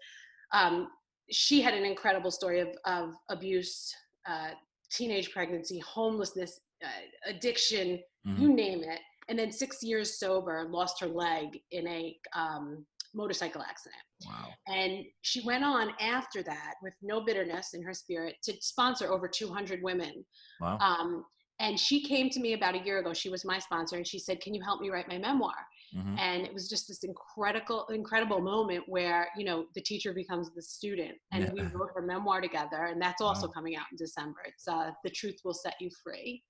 um 0.54 0.88
she 1.32 1.62
had 1.62 1.74
an 1.74 1.84
incredible 1.84 2.32
story 2.32 2.60
of 2.62 2.70
of 2.86 3.14
abuse 3.30 3.94
uh 4.32 4.52
teenage 4.98 5.32
pregnancy 5.32 5.80
homelessness 5.80 6.62
uh, 6.84 6.88
addiction 7.34 8.00
Mhm. 8.28 8.40
you 8.42 8.54
name 8.54 8.82
it. 8.84 9.00
And 9.30 9.40
then 9.40 9.50
six 9.50 9.82
years 9.82 10.20
sober, 10.20 10.68
lost 10.70 11.00
her 11.00 11.08
leg 11.08 11.48
in 11.72 11.88
a 11.88 12.02
um, 12.36 12.86
motorcycle 13.14 13.62
accident. 13.62 14.02
Wow. 14.26 14.50
And 14.68 15.06
she 15.22 15.42
went 15.46 15.64
on 15.64 15.92
after 16.00 16.44
that 16.44 16.76
with 16.82 16.94
no 17.02 17.22
bitterness 17.22 17.74
in 17.74 17.84
her 17.84 17.94
spirit 17.94 18.36
to 18.44 18.54
sponsor 18.62 19.12
over 19.12 19.28
200 19.28 19.82
women. 19.82 20.26
Wow. 20.62 20.78
Um, 20.80 21.26
and 21.62 21.78
she 21.78 22.02
came 22.02 22.30
to 22.30 22.40
me 22.40 22.54
about 22.54 22.76
a 22.76 22.80
year 22.86 23.00
ago. 23.00 23.14
She 23.14 23.30
was 23.30 23.44
my 23.44 23.60
sponsor, 23.60 23.98
and 23.98 24.08
she 24.08 24.18
said, 24.18 24.40
"Can 24.40 24.54
you 24.54 24.62
help 24.64 24.80
me 24.80 24.90
write 24.90 25.10
my 25.10 25.18
memoir?" 25.18 25.56
Mhm. 25.94 26.18
And 26.18 26.46
it 26.46 26.54
was 26.54 26.70
just 26.70 26.88
this 26.88 27.04
incredible, 27.04 27.86
incredible 27.88 28.40
moment 28.40 28.86
where 28.88 29.30
you 29.36 29.44
know 29.44 29.66
the 29.76 29.82
teacher 29.82 30.14
becomes 30.14 30.50
the 30.56 30.62
student, 30.62 31.18
and 31.34 31.52
we 31.52 31.62
wrote 31.64 31.90
her 31.96 32.02
memoir 32.02 32.40
together, 32.40 32.86
and 32.86 33.02
that's 33.02 33.22
also 33.22 33.48
Wow. 33.48 33.54
coming 33.54 33.76
out 33.76 33.88
in 33.92 33.98
December. 33.98 34.40
It's 34.46 34.70
uh, 34.70 34.92
"The 35.04 35.10
Truth 35.10 35.42
Will 35.44 35.54
Set 35.54 35.76
You 35.82 35.90
Free." 36.02 36.46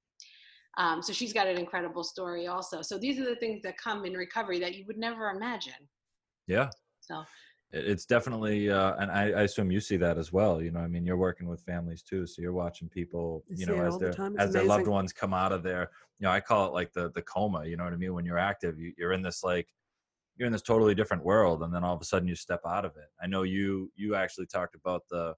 Um, 0.78 1.02
so 1.02 1.12
she's 1.12 1.34
got 1.34 1.48
an 1.48 1.58
incredible 1.58 2.04
story 2.04 2.46
also. 2.46 2.84
So 2.84 3.00
these 3.00 3.20
are 3.20 3.26
the 3.26 3.36
things 3.38 3.64
that 3.64 3.78
come 3.80 4.06
in 4.06 4.14
recovery 4.14 4.60
that 4.60 4.76
you 4.76 4.86
would 4.86 4.98
never 5.00 5.32
imagine. 5.32 5.90
Yeah. 6.50 6.70
So 7.00 7.24
It's 7.72 8.06
definitely, 8.06 8.72
uh, 8.72 8.96
and 8.98 9.12
I, 9.12 9.26
I 9.32 9.42
assume 9.44 9.72
you 9.72 9.80
see 9.80 9.98
that 9.98 10.18
as 10.18 10.34
well. 10.34 10.62
You 10.62 10.72
know, 10.72 10.80
I 10.80 10.88
mean, 10.88 11.06
you're 11.06 11.18
working 11.18 11.48
with 11.48 11.62
families 11.62 12.02
too, 12.02 12.26
so 12.26 12.42
you're 12.42 12.54
watching 12.54 12.90
people, 12.90 13.44
you 13.48 13.66
know, 13.68 13.80
as 13.80 13.94
the 13.94 14.06
their 14.06 14.14
time. 14.14 14.36
As 14.40 14.52
their 14.54 14.64
loved 14.64 14.88
ones 14.88 15.14
come 15.14 15.34
out 15.34 15.52
of 15.52 15.62
their, 15.64 15.92
you 16.20 16.26
know, 16.26 16.32
I 16.32 16.40
call 16.40 16.68
it 16.68 16.74
like 16.74 16.92
the 16.94 17.12
the 17.12 17.22
coma. 17.22 17.66
You 17.66 17.78
know 17.78 17.84
what 17.84 17.94
I 17.94 17.98
mean? 17.98 18.14
When 18.16 18.26
you're 18.26 18.40
active, 18.40 18.80
you, 18.80 18.94
you're 18.98 19.14
in 19.14 19.22
this 19.22 19.44
like, 19.44 19.68
you're 20.38 20.48
in 20.48 20.54
this 20.54 20.62
totally 20.64 20.96
different 20.96 21.24
world 21.24 21.64
and 21.64 21.74
then 21.74 21.84
all 21.84 21.94
of 21.96 22.02
a 22.02 22.06
sudden 22.06 22.28
you 22.28 22.36
step 22.36 22.62
out 22.66 22.86
of 22.86 22.96
it 22.96 23.10
i 23.22 23.28
know 23.28 23.44
you 23.44 23.92
you 23.98 24.16
actually 24.16 24.46
talked 24.46 24.74
about 24.76 25.04
the 25.10 25.36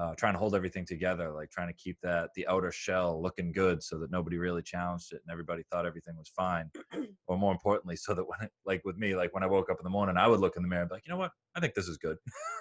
uh, 0.00 0.14
trying 0.14 0.32
to 0.32 0.38
hold 0.38 0.54
everything 0.54 0.86
together 0.86 1.30
like 1.30 1.50
trying 1.50 1.68
to 1.68 1.74
keep 1.74 1.98
that 2.02 2.30
the 2.34 2.46
outer 2.48 2.72
shell 2.72 3.20
looking 3.20 3.52
good 3.52 3.82
so 3.82 3.98
that 3.98 4.10
nobody 4.10 4.38
really 4.38 4.62
challenged 4.62 5.12
it 5.12 5.20
and 5.22 5.30
everybody 5.30 5.62
thought 5.70 5.84
everything 5.84 6.16
was 6.16 6.30
fine. 6.34 6.70
Or 7.26 7.38
more 7.38 7.52
importantly 7.52 7.94
so 7.94 8.12
that 8.14 8.24
when 8.24 8.40
it, 8.42 8.50
like 8.66 8.82
with 8.84 8.96
me 8.96 9.14
like 9.14 9.32
when 9.32 9.44
i 9.44 9.46
woke 9.46 9.70
up 9.70 9.78
in 9.78 9.84
the 9.84 9.90
morning 9.90 10.16
i 10.16 10.26
would 10.26 10.40
look 10.40 10.56
in 10.56 10.62
the 10.62 10.68
mirror 10.68 10.82
and 10.82 10.90
be 10.90 10.96
like 10.96 11.06
you 11.06 11.12
know 11.12 11.18
what? 11.18 11.30
I 11.54 11.60
think 11.60 11.74
this 11.74 11.86
is 11.86 11.96
good. 11.96 12.16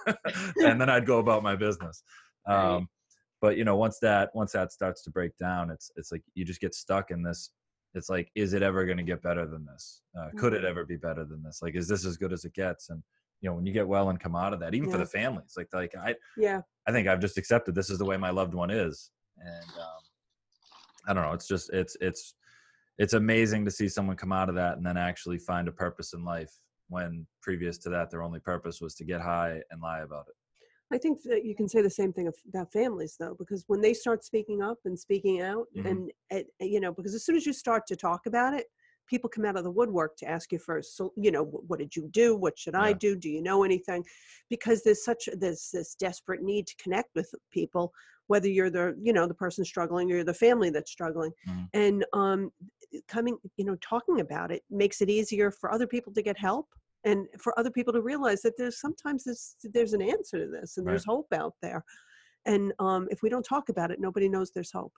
And 0.63 0.79
then 0.79 0.89
i'd 0.89 1.05
go 1.05 1.19
about 1.19 1.43
my 1.43 1.55
business. 1.55 2.03
Um, 2.45 2.55
right. 2.55 2.83
but 3.41 3.57
you 3.57 3.65
know 3.65 3.75
once 3.75 3.99
that 3.99 4.29
once 4.33 4.53
that 4.53 4.71
starts 4.71 5.03
to 5.03 5.11
break 5.11 5.37
down 5.37 5.69
it's 5.69 5.91
it's 5.97 6.09
like 6.09 6.23
you 6.35 6.45
just 6.45 6.61
get 6.61 6.73
stuck 6.73 7.11
in 7.11 7.21
this 7.21 7.51
it's 7.93 8.09
like 8.09 8.31
is 8.33 8.53
it 8.53 8.63
ever 8.63 8.85
going 8.85 8.97
to 8.97 9.03
get 9.03 9.21
better 9.21 9.45
than 9.45 9.65
this? 9.65 10.01
Uh, 10.17 10.29
could 10.37 10.53
it 10.53 10.59
mm-hmm. 10.59 10.67
ever 10.67 10.85
be 10.85 10.95
better 10.95 11.25
than 11.25 11.43
this? 11.43 11.59
Like 11.61 11.75
is 11.75 11.87
this 11.87 12.05
as 12.05 12.15
good 12.15 12.31
as 12.31 12.45
it 12.45 12.53
gets? 12.53 12.89
And 12.89 13.03
you 13.41 13.49
know 13.49 13.55
when 13.55 13.65
you 13.65 13.73
get 13.73 13.87
well 13.87 14.09
and 14.09 14.19
come 14.19 14.35
out 14.35 14.53
of 14.53 14.59
that 14.59 14.73
even 14.73 14.89
yeah. 14.89 14.93
for 14.93 14.99
the 14.99 15.05
families 15.05 15.53
like 15.55 15.67
like 15.73 15.93
i 15.95 16.13
yeah 16.37 16.61
i 16.89 16.91
think 16.91 17.07
i've 17.07 17.19
just 17.19 17.37
accepted 17.37 17.75
this 17.75 17.89
is 17.89 17.97
the 17.97 18.05
way 18.05 18.17
my 18.17 18.29
loved 18.29 18.53
one 18.53 18.69
is 18.69 19.11
and 19.37 19.69
um, 19.79 20.01
i 21.07 21.13
don't 21.13 21.23
know 21.23 21.33
it's 21.33 21.47
just 21.47 21.69
it's 21.71 21.95
it's 22.01 22.35
it's 22.97 23.13
amazing 23.13 23.63
to 23.63 23.71
see 23.71 23.87
someone 23.87 24.17
come 24.17 24.31
out 24.31 24.49
of 24.49 24.55
that 24.55 24.77
and 24.77 24.85
then 24.85 24.97
actually 24.97 25.37
find 25.37 25.67
a 25.67 25.71
purpose 25.71 26.13
in 26.13 26.23
life 26.23 26.51
when 26.89 27.25
previous 27.41 27.77
to 27.77 27.89
that 27.89 28.09
their 28.09 28.23
only 28.23 28.39
purpose 28.39 28.81
was 28.81 28.95
to 28.95 29.05
get 29.05 29.21
high 29.21 29.61
and 29.71 29.81
lie 29.81 29.99
about 29.99 30.25
it 30.27 30.35
I 30.91 30.97
think 30.97 31.21
that 31.23 31.45
you 31.45 31.55
can 31.55 31.69
say 31.69 31.81
the 31.81 31.89
same 31.89 32.11
thing 32.11 32.31
about 32.47 32.71
families, 32.71 33.15
though, 33.19 33.35
because 33.37 33.63
when 33.67 33.79
they 33.79 33.93
start 33.93 34.23
speaking 34.23 34.63
up 34.63 34.79
and 34.85 34.97
speaking 34.97 35.39
out, 35.41 35.67
mm-hmm. 35.77 35.87
and, 35.87 36.11
and, 36.31 36.45
you 36.59 36.79
know, 36.79 36.91
because 36.91 37.13
as 37.13 37.23
soon 37.23 37.35
as 37.35 37.45
you 37.45 37.53
start 37.53 37.85
to 37.87 37.95
talk 37.95 38.21
about 38.25 38.55
it, 38.55 38.65
people 39.09 39.29
come 39.29 39.45
out 39.45 39.57
of 39.57 39.63
the 39.63 39.71
woodwork 39.71 40.15
to 40.17 40.29
ask 40.29 40.51
you 40.51 40.59
first. 40.59 40.95
So, 40.95 41.11
you 41.15 41.31
know, 41.31 41.43
what 41.43 41.79
did 41.79 41.95
you 41.95 42.07
do? 42.09 42.35
What 42.35 42.57
should 42.57 42.75
yeah. 42.75 42.83
I 42.83 42.93
do? 42.93 43.15
Do 43.15 43.29
you 43.29 43.41
know 43.41 43.63
anything? 43.63 44.03
Because 44.49 44.83
there's 44.83 45.03
such 45.03 45.27
there's 45.33 45.69
this 45.73 45.95
desperate 45.95 46.41
need 46.41 46.67
to 46.67 46.75
connect 46.75 47.09
with 47.15 47.33
people, 47.51 47.91
whether 48.27 48.47
you're 48.47 48.69
the 48.69 48.95
you 49.01 49.13
know 49.13 49.27
the 49.27 49.33
person 49.33 49.65
struggling 49.65 50.11
or 50.11 50.23
the 50.23 50.33
family 50.33 50.69
that's 50.69 50.91
struggling, 50.91 51.31
mm-hmm. 51.47 51.63
and 51.73 52.05
um, 52.13 52.51
coming 53.07 53.37
you 53.57 53.65
know 53.65 53.75
talking 53.81 54.19
about 54.19 54.51
it 54.51 54.63
makes 54.69 55.01
it 55.01 55.09
easier 55.09 55.51
for 55.51 55.71
other 55.71 55.87
people 55.87 56.13
to 56.13 56.21
get 56.21 56.37
help 56.37 56.67
and 57.05 57.27
for 57.39 57.57
other 57.57 57.71
people 57.71 57.93
to 57.93 58.01
realize 58.01 58.41
that 58.41 58.57
there's 58.57 58.79
sometimes 58.79 59.23
there's 59.23 59.55
there's 59.73 59.93
an 59.93 60.01
answer 60.01 60.37
to 60.37 60.51
this 60.51 60.77
and 60.77 60.85
right. 60.85 60.93
there's 60.93 61.05
hope 61.05 61.27
out 61.33 61.53
there 61.61 61.83
and 62.45 62.73
um, 62.79 63.07
if 63.11 63.21
we 63.21 63.29
don't 63.29 63.43
talk 63.43 63.69
about 63.69 63.91
it 63.91 63.99
nobody 63.99 64.27
knows 64.27 64.51
there's 64.51 64.71
hope 64.71 64.93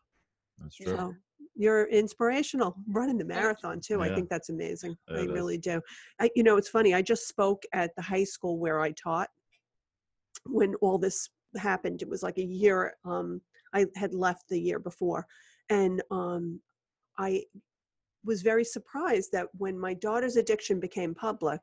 that's 0.60 0.76
true 0.76 0.96
so 0.96 1.14
you're 1.62 1.86
inspirational 1.86 2.76
running 2.90 3.18
the 3.18 3.26
marathon 3.26 3.80
too 3.80 4.00
yeah. 4.00 4.06
i 4.06 4.16
think 4.16 4.30
that's 4.30 4.50
amazing 4.50 4.96
it 5.10 5.18
i 5.18 5.22
is. 5.22 5.28
really 5.28 5.58
do 5.58 5.82
I, 6.20 6.30
you 6.36 6.44
know 6.44 6.58
it's 6.58 6.70
funny 6.70 6.94
i 6.94 7.02
just 7.02 7.28
spoke 7.28 7.64
at 7.74 7.96
the 7.96 8.02
high 8.02 8.24
school 8.24 8.58
where 8.58 8.82
i 8.82 8.92
taught 8.92 9.30
when 10.46 10.76
all 10.76 10.98
this 10.98 11.30
happened 11.58 12.02
it 12.02 12.10
was 12.10 12.24
like 12.24 12.38
a 12.38 12.44
year 12.44 12.96
um, 13.06 13.42
i 13.74 13.86
had 13.96 14.14
left 14.14 14.50
the 14.50 14.60
year 14.60 14.80
before 14.80 15.26
and 15.70 16.02
um, 16.12 16.60
i 17.18 17.44
was 18.24 18.42
very 18.42 18.64
surprised 18.64 19.32
that 19.32 19.48
when 19.58 19.78
my 19.78 19.94
daughter's 19.94 20.36
addiction 20.36 20.80
became 20.80 21.14
public 21.16 21.62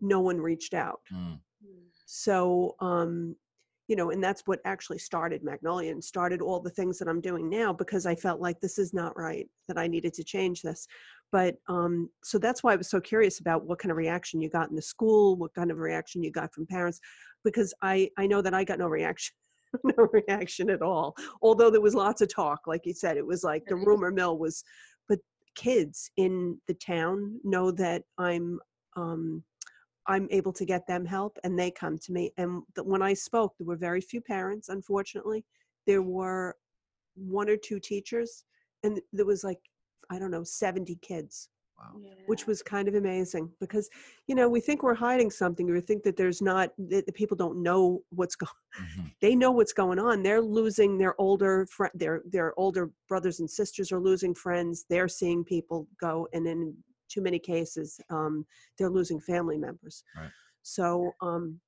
no 0.00 0.20
one 0.20 0.38
reached 0.38 0.74
out. 0.74 1.00
Mm. 1.12 1.38
So, 2.06 2.74
um, 2.80 3.36
you 3.90 3.96
know, 3.96 4.12
and 4.12 4.22
that's 4.22 4.42
what 4.46 4.60
actually 4.64 4.98
started 4.98 5.42
Magnolia 5.42 5.90
and 5.90 6.02
started 6.02 6.40
all 6.40 6.60
the 6.60 6.70
things 6.70 6.96
that 6.96 7.08
I'm 7.08 7.20
doing 7.20 7.50
now 7.50 7.72
because 7.72 8.06
I 8.06 8.14
felt 8.14 8.40
like 8.40 8.60
this 8.60 8.78
is 8.78 8.94
not 8.94 9.18
right, 9.18 9.48
that 9.66 9.76
I 9.76 9.88
needed 9.88 10.14
to 10.14 10.22
change 10.22 10.62
this. 10.62 10.86
But 11.32 11.56
um, 11.68 12.08
so 12.22 12.38
that's 12.38 12.62
why 12.62 12.72
I 12.72 12.76
was 12.76 12.88
so 12.88 13.00
curious 13.00 13.40
about 13.40 13.64
what 13.64 13.80
kind 13.80 13.90
of 13.90 13.96
reaction 13.96 14.40
you 14.40 14.48
got 14.48 14.70
in 14.70 14.76
the 14.76 14.80
school, 14.80 15.34
what 15.34 15.54
kind 15.54 15.72
of 15.72 15.78
reaction 15.78 16.22
you 16.22 16.30
got 16.30 16.54
from 16.54 16.66
parents, 16.66 17.00
because 17.42 17.74
I, 17.82 18.08
I 18.16 18.28
know 18.28 18.40
that 18.40 18.54
I 18.54 18.62
got 18.62 18.78
no 18.78 18.86
reaction. 18.86 19.34
no 19.84 20.08
reaction 20.12 20.68
at 20.68 20.82
all 20.82 21.14
although 21.42 21.70
there 21.70 21.80
was 21.80 21.94
lots 21.94 22.20
of 22.20 22.28
talk 22.28 22.66
like 22.66 22.84
you 22.84 22.92
said 22.92 23.16
it 23.16 23.24
was 23.24 23.44
like 23.44 23.62
the 23.66 23.76
rumor 23.76 24.10
mill 24.10 24.36
was 24.36 24.64
but 25.08 25.20
kids 25.54 26.10
in 26.16 26.60
the 26.66 26.74
town 26.74 27.38
know 27.44 27.70
that 27.70 28.02
i'm 28.18 28.58
um, 28.96 29.44
I'm 30.10 30.26
able 30.32 30.52
to 30.54 30.64
get 30.64 30.88
them 30.88 31.06
help 31.06 31.38
and 31.44 31.56
they 31.56 31.70
come 31.70 31.96
to 31.98 32.12
me. 32.12 32.32
And 32.36 32.62
the, 32.74 32.82
when 32.82 33.00
I 33.00 33.14
spoke, 33.14 33.54
there 33.56 33.66
were 33.66 33.76
very 33.76 34.00
few 34.00 34.20
parents, 34.20 34.68
unfortunately. 34.68 35.44
There 35.86 36.02
were 36.02 36.56
one 37.14 37.48
or 37.48 37.56
two 37.56 37.78
teachers, 37.78 38.44
and 38.82 39.00
there 39.12 39.24
was 39.24 39.44
like, 39.44 39.60
I 40.10 40.18
don't 40.18 40.32
know, 40.32 40.42
70 40.42 40.96
kids. 41.00 41.48
Wow. 41.78 42.00
Yeah. 42.02 42.10
Which 42.26 42.48
was 42.48 42.60
kind 42.60 42.88
of 42.88 42.96
amazing 42.96 43.50
because, 43.60 43.88
you 44.26 44.34
know, 44.34 44.48
we 44.48 44.60
think 44.60 44.82
we're 44.82 44.94
hiding 44.94 45.30
something. 45.30 45.64
We 45.70 45.80
think 45.80 46.02
that 46.02 46.16
there's 46.16 46.42
not, 46.42 46.72
that 46.90 47.06
the 47.06 47.12
people 47.12 47.36
don't 47.36 47.62
know 47.62 48.02
what's 48.10 48.34
going 48.34 48.50
mm-hmm. 48.78 49.06
They 49.22 49.36
know 49.36 49.52
what's 49.52 49.72
going 49.72 50.00
on. 50.00 50.24
They're 50.24 50.42
losing 50.42 50.98
their 50.98 51.18
older, 51.20 51.66
fr- 51.70 51.94
their, 51.94 52.22
their 52.28 52.52
older 52.58 52.90
brothers 53.08 53.38
and 53.38 53.48
sisters 53.48 53.92
are 53.92 54.00
losing 54.00 54.34
friends. 54.34 54.84
They're 54.90 55.08
seeing 55.08 55.44
people 55.44 55.86
go. 56.00 56.26
And 56.34 56.46
in 56.46 56.76
too 57.10 57.20
many 57.20 57.38
cases 57.38 58.00
um, 58.10 58.44
they're 58.78 58.90
losing 58.90 59.20
family 59.20 59.58
members 59.58 60.04
right. 60.16 60.30
so 60.62 61.12
um, 61.20 61.58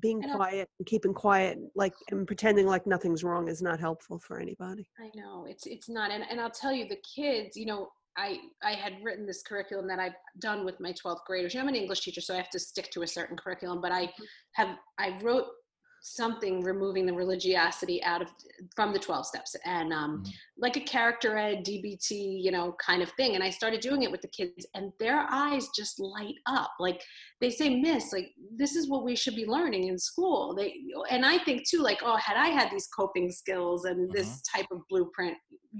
being 0.00 0.22
and 0.22 0.32
quiet 0.34 0.68
and 0.78 0.86
keeping 0.86 1.14
quiet 1.14 1.58
like 1.74 1.94
and 2.10 2.26
pretending 2.26 2.66
like 2.66 2.86
nothing's 2.86 3.24
wrong 3.24 3.48
is 3.48 3.62
not 3.62 3.80
helpful 3.80 4.18
for 4.18 4.38
anybody 4.38 4.88
i 5.00 5.10
know 5.14 5.46
it's 5.48 5.66
it's 5.66 5.88
not 5.88 6.10
and, 6.10 6.24
and 6.30 6.40
i'll 6.40 6.50
tell 6.50 6.72
you 6.72 6.86
the 6.88 6.98
kids 7.16 7.56
you 7.56 7.66
know 7.66 7.88
I, 8.16 8.38
I 8.64 8.72
had 8.72 8.94
written 9.00 9.26
this 9.26 9.42
curriculum 9.42 9.86
that 9.86 10.00
I've 10.00 10.16
done 10.40 10.64
with 10.64 10.80
my 10.80 10.92
12th 10.92 11.24
graders. 11.24 11.54
You 11.54 11.60
know, 11.60 11.62
I'm 11.62 11.68
an 11.68 11.76
English 11.76 12.00
teacher, 12.00 12.20
so 12.20 12.34
I 12.34 12.36
have 12.38 12.50
to 12.50 12.58
stick 12.58 12.90
to 12.90 13.02
a 13.02 13.06
certain 13.06 13.36
curriculum. 13.36 13.80
But 13.80 13.92
I 13.92 14.06
mm-hmm. 14.06 14.24
have 14.54 14.76
I 14.98 15.20
wrote 15.22 15.44
something 16.02 16.62
removing 16.62 17.06
the 17.06 17.12
religiosity 17.12 18.02
out 18.02 18.22
of 18.22 18.28
from 18.74 18.92
the 18.92 18.98
12 18.98 19.26
steps. 19.26 19.56
And 19.64 19.92
um, 19.92 20.22
mm-hmm. 20.22 20.30
like 20.56 20.76
a 20.76 20.80
character 20.80 21.36
ed 21.36 21.64
dbt 21.64 22.10
you 22.10 22.50
know 22.50 22.74
kind 22.84 23.02
of 23.02 23.10
thing. 23.12 23.34
And 23.34 23.44
i 23.44 23.50
started 23.50 23.80
doing 23.80 24.02
it 24.02 24.10
with 24.10 24.22
the 24.22 24.28
kids 24.28 24.66
and 24.74 24.92
their 24.98 25.26
eyes 25.30 25.68
just 25.76 26.00
light 26.00 26.34
up. 26.46 26.72
Like 26.78 27.02
they 27.40 27.50
say 27.50 27.80
miss 27.80 28.12
like 28.12 28.30
this 28.56 28.76
is 28.76 28.88
what 28.88 29.04
we 29.04 29.16
should 29.16 29.36
be 29.36 29.46
learning 29.46 29.88
in 29.88 29.98
school. 29.98 30.54
They 30.54 30.74
and 31.10 31.24
i 31.24 31.38
think 31.38 31.68
too 31.68 31.82
like 31.82 32.00
oh 32.04 32.16
had 32.16 32.36
i 32.36 32.48
had 32.48 32.70
these 32.70 32.88
coping 32.96 33.30
skills 33.30 33.84
and 33.84 34.08
mm-hmm. 34.08 34.16
this 34.16 34.42
type 34.42 34.66
of 34.70 34.80
blueprint 34.88 35.36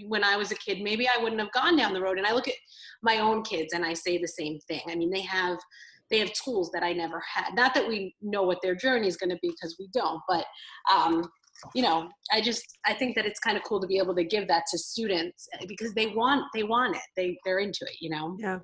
when 0.06 0.22
i 0.22 0.36
was 0.36 0.52
a 0.52 0.56
kid 0.56 0.82
maybe 0.82 1.08
i 1.08 1.22
wouldn't 1.22 1.40
have 1.40 1.52
gone 1.52 1.76
down 1.76 1.92
the 1.92 2.00
road. 2.00 2.18
And 2.18 2.26
i 2.26 2.32
look 2.32 2.48
at 2.48 2.54
my 3.02 3.18
own 3.18 3.42
kids 3.42 3.72
and 3.72 3.84
i 3.84 3.92
say 3.92 4.18
the 4.18 4.28
same 4.28 4.58
thing. 4.68 4.82
I 4.88 4.94
mean 4.94 5.10
they 5.10 5.22
have 5.22 5.58
they 6.10 6.18
have 6.18 6.32
tools 6.32 6.70
that 6.72 6.82
I 6.82 6.92
never 6.92 7.22
had. 7.34 7.54
Not 7.54 7.74
that 7.74 7.86
we 7.86 8.14
know 8.22 8.42
what 8.42 8.58
their 8.62 8.74
journey 8.74 9.08
is 9.08 9.16
going 9.16 9.30
to 9.30 9.38
be 9.42 9.50
because 9.50 9.76
we 9.78 9.88
don't, 9.92 10.20
but 10.28 10.46
um, 10.92 11.28
you 11.74 11.82
know, 11.82 12.08
I 12.32 12.40
just 12.40 12.64
I 12.86 12.94
think 12.94 13.16
that 13.16 13.26
it's 13.26 13.40
kind 13.40 13.56
of 13.56 13.62
cool 13.64 13.80
to 13.80 13.86
be 13.86 13.98
able 13.98 14.14
to 14.14 14.24
give 14.24 14.48
that 14.48 14.64
to 14.70 14.78
students 14.78 15.48
eh, 15.54 15.66
because 15.68 15.92
they 15.94 16.08
want 16.08 16.44
they 16.54 16.62
want 16.62 16.96
it. 16.96 17.02
They 17.16 17.38
they're 17.44 17.58
into 17.58 17.80
it. 17.82 17.96
You 18.00 18.10
know. 18.10 18.36
Yeah. 18.38 18.58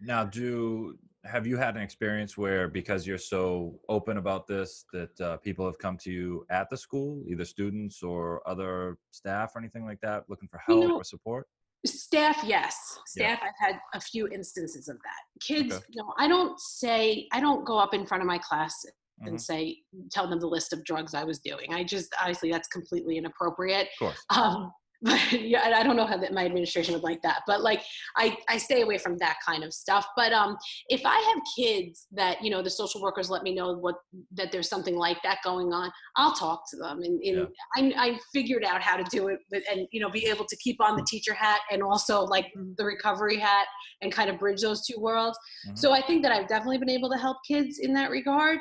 Now, 0.00 0.24
do 0.24 0.98
have 1.24 1.46
you 1.46 1.56
had 1.56 1.76
an 1.76 1.82
experience 1.82 2.36
where 2.36 2.68
because 2.68 3.06
you're 3.06 3.16
so 3.18 3.78
open 3.88 4.18
about 4.18 4.46
this 4.46 4.84
that 4.92 5.20
uh, 5.20 5.36
people 5.38 5.64
have 5.64 5.78
come 5.78 5.96
to 5.98 6.10
you 6.10 6.46
at 6.50 6.68
the 6.68 6.76
school, 6.76 7.22
either 7.26 7.44
students 7.44 8.02
or 8.02 8.46
other 8.46 8.98
staff 9.10 9.52
or 9.54 9.60
anything 9.60 9.86
like 9.86 10.00
that, 10.02 10.24
looking 10.28 10.48
for 10.48 10.58
help 10.58 10.82
you 10.82 10.88
know, 10.88 10.96
or 10.96 11.04
support? 11.04 11.46
Staff, 11.86 12.42
yes. 12.44 12.98
Staff, 13.06 13.38
yeah. 13.42 13.48
I've 13.48 13.68
had 13.68 13.80
a 13.94 14.00
few 14.00 14.28
instances 14.28 14.88
of 14.88 14.96
that. 14.96 15.40
Kids, 15.40 15.74
okay. 15.74 15.84
no, 15.96 16.12
I 16.18 16.28
don't 16.28 16.58
say, 16.58 17.28
I 17.32 17.40
don't 17.40 17.64
go 17.64 17.78
up 17.78 17.94
in 17.94 18.06
front 18.06 18.22
of 18.22 18.26
my 18.26 18.38
class 18.38 18.74
and 19.20 19.28
mm-hmm. 19.28 19.36
say, 19.36 19.78
tell 20.10 20.28
them 20.28 20.40
the 20.40 20.46
list 20.46 20.72
of 20.72 20.84
drugs 20.84 21.14
I 21.14 21.24
was 21.24 21.38
doing. 21.38 21.72
I 21.72 21.84
just, 21.84 22.14
honestly, 22.22 22.50
that's 22.50 22.68
completely 22.68 23.18
inappropriate. 23.18 23.88
Of 24.00 24.06
course. 24.06 24.24
Um, 24.30 24.72
but 25.04 25.32
yeah, 25.32 25.70
I 25.76 25.82
don't 25.82 25.96
know 25.96 26.06
how 26.06 26.16
that 26.16 26.32
my 26.32 26.46
administration 26.46 26.94
would 26.94 27.02
like 27.02 27.20
that. 27.22 27.42
But 27.46 27.62
like, 27.62 27.82
I 28.16 28.36
I 28.48 28.56
stay 28.56 28.80
away 28.80 28.98
from 28.98 29.18
that 29.18 29.36
kind 29.46 29.62
of 29.62 29.72
stuff. 29.72 30.06
But 30.16 30.32
um, 30.32 30.56
if 30.88 31.02
I 31.04 31.16
have 31.16 31.42
kids 31.56 32.06
that 32.12 32.42
you 32.42 32.50
know 32.50 32.62
the 32.62 32.70
social 32.70 33.02
workers 33.02 33.28
let 33.30 33.42
me 33.42 33.54
know 33.54 33.74
what 33.74 33.96
that 34.32 34.50
there's 34.50 34.68
something 34.68 34.96
like 34.96 35.18
that 35.22 35.38
going 35.44 35.72
on, 35.72 35.90
I'll 36.16 36.32
talk 36.32 36.64
to 36.70 36.76
them. 36.78 37.02
And, 37.02 37.20
and 37.22 37.48
yeah. 37.76 37.94
I 37.98 38.06
I 38.06 38.18
figured 38.32 38.64
out 38.64 38.80
how 38.80 38.96
to 38.96 39.04
do 39.10 39.28
it, 39.28 39.40
but, 39.50 39.62
and 39.70 39.86
you 39.92 40.00
know, 40.00 40.08
be 40.08 40.26
able 40.26 40.46
to 40.46 40.56
keep 40.56 40.80
on 40.80 40.96
the 40.96 41.04
teacher 41.08 41.34
hat 41.34 41.60
and 41.70 41.82
also 41.82 42.22
like 42.22 42.46
the 42.78 42.84
recovery 42.84 43.38
hat 43.38 43.66
and 44.00 44.10
kind 44.10 44.30
of 44.30 44.38
bridge 44.38 44.62
those 44.62 44.86
two 44.86 44.98
worlds. 44.98 45.38
Mm-hmm. 45.66 45.76
So 45.76 45.92
I 45.92 46.00
think 46.00 46.22
that 46.22 46.32
I've 46.32 46.48
definitely 46.48 46.78
been 46.78 46.90
able 46.90 47.10
to 47.10 47.18
help 47.18 47.36
kids 47.46 47.78
in 47.78 47.92
that 47.94 48.10
regard. 48.10 48.58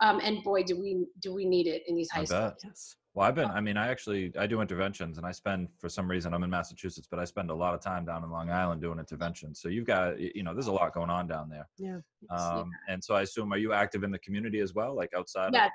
Um, 0.00 0.20
and 0.22 0.42
boy, 0.44 0.62
do 0.62 0.80
we 0.80 1.04
do 1.20 1.34
we 1.34 1.44
need 1.44 1.66
it 1.66 1.82
in 1.88 1.96
these 1.96 2.10
high 2.10 2.24
schools. 2.24 2.52
Yes. 2.64 2.96
Well, 3.14 3.26
I've 3.26 3.34
been, 3.34 3.50
I 3.50 3.60
mean, 3.60 3.76
I 3.76 3.88
actually, 3.88 4.32
I 4.38 4.46
do 4.46 4.60
interventions 4.60 5.18
and 5.18 5.26
I 5.26 5.32
spend, 5.32 5.68
for 5.78 5.88
some 5.88 6.08
reason, 6.08 6.32
I'm 6.32 6.44
in 6.44 6.50
Massachusetts, 6.50 7.08
but 7.10 7.18
I 7.18 7.24
spend 7.24 7.50
a 7.50 7.54
lot 7.54 7.74
of 7.74 7.80
time 7.80 8.04
down 8.04 8.22
in 8.22 8.30
Long 8.30 8.50
Island 8.50 8.80
doing 8.80 9.00
interventions. 9.00 9.60
So 9.60 9.68
you've 9.68 9.84
got, 9.84 10.20
you 10.20 10.44
know, 10.44 10.54
there's 10.54 10.68
a 10.68 10.72
lot 10.72 10.94
going 10.94 11.10
on 11.10 11.26
down 11.26 11.48
there. 11.48 11.68
Yeah. 11.76 11.98
Um, 12.30 12.70
yeah. 12.88 12.94
And 12.94 13.02
so 13.02 13.14
I 13.14 13.22
assume, 13.22 13.52
are 13.52 13.58
you 13.58 13.72
active 13.72 14.04
in 14.04 14.12
the 14.12 14.18
community 14.20 14.60
as 14.60 14.74
well, 14.74 14.94
like 14.94 15.10
outside? 15.16 15.50
Yeah, 15.52 15.66
of- 15.66 15.72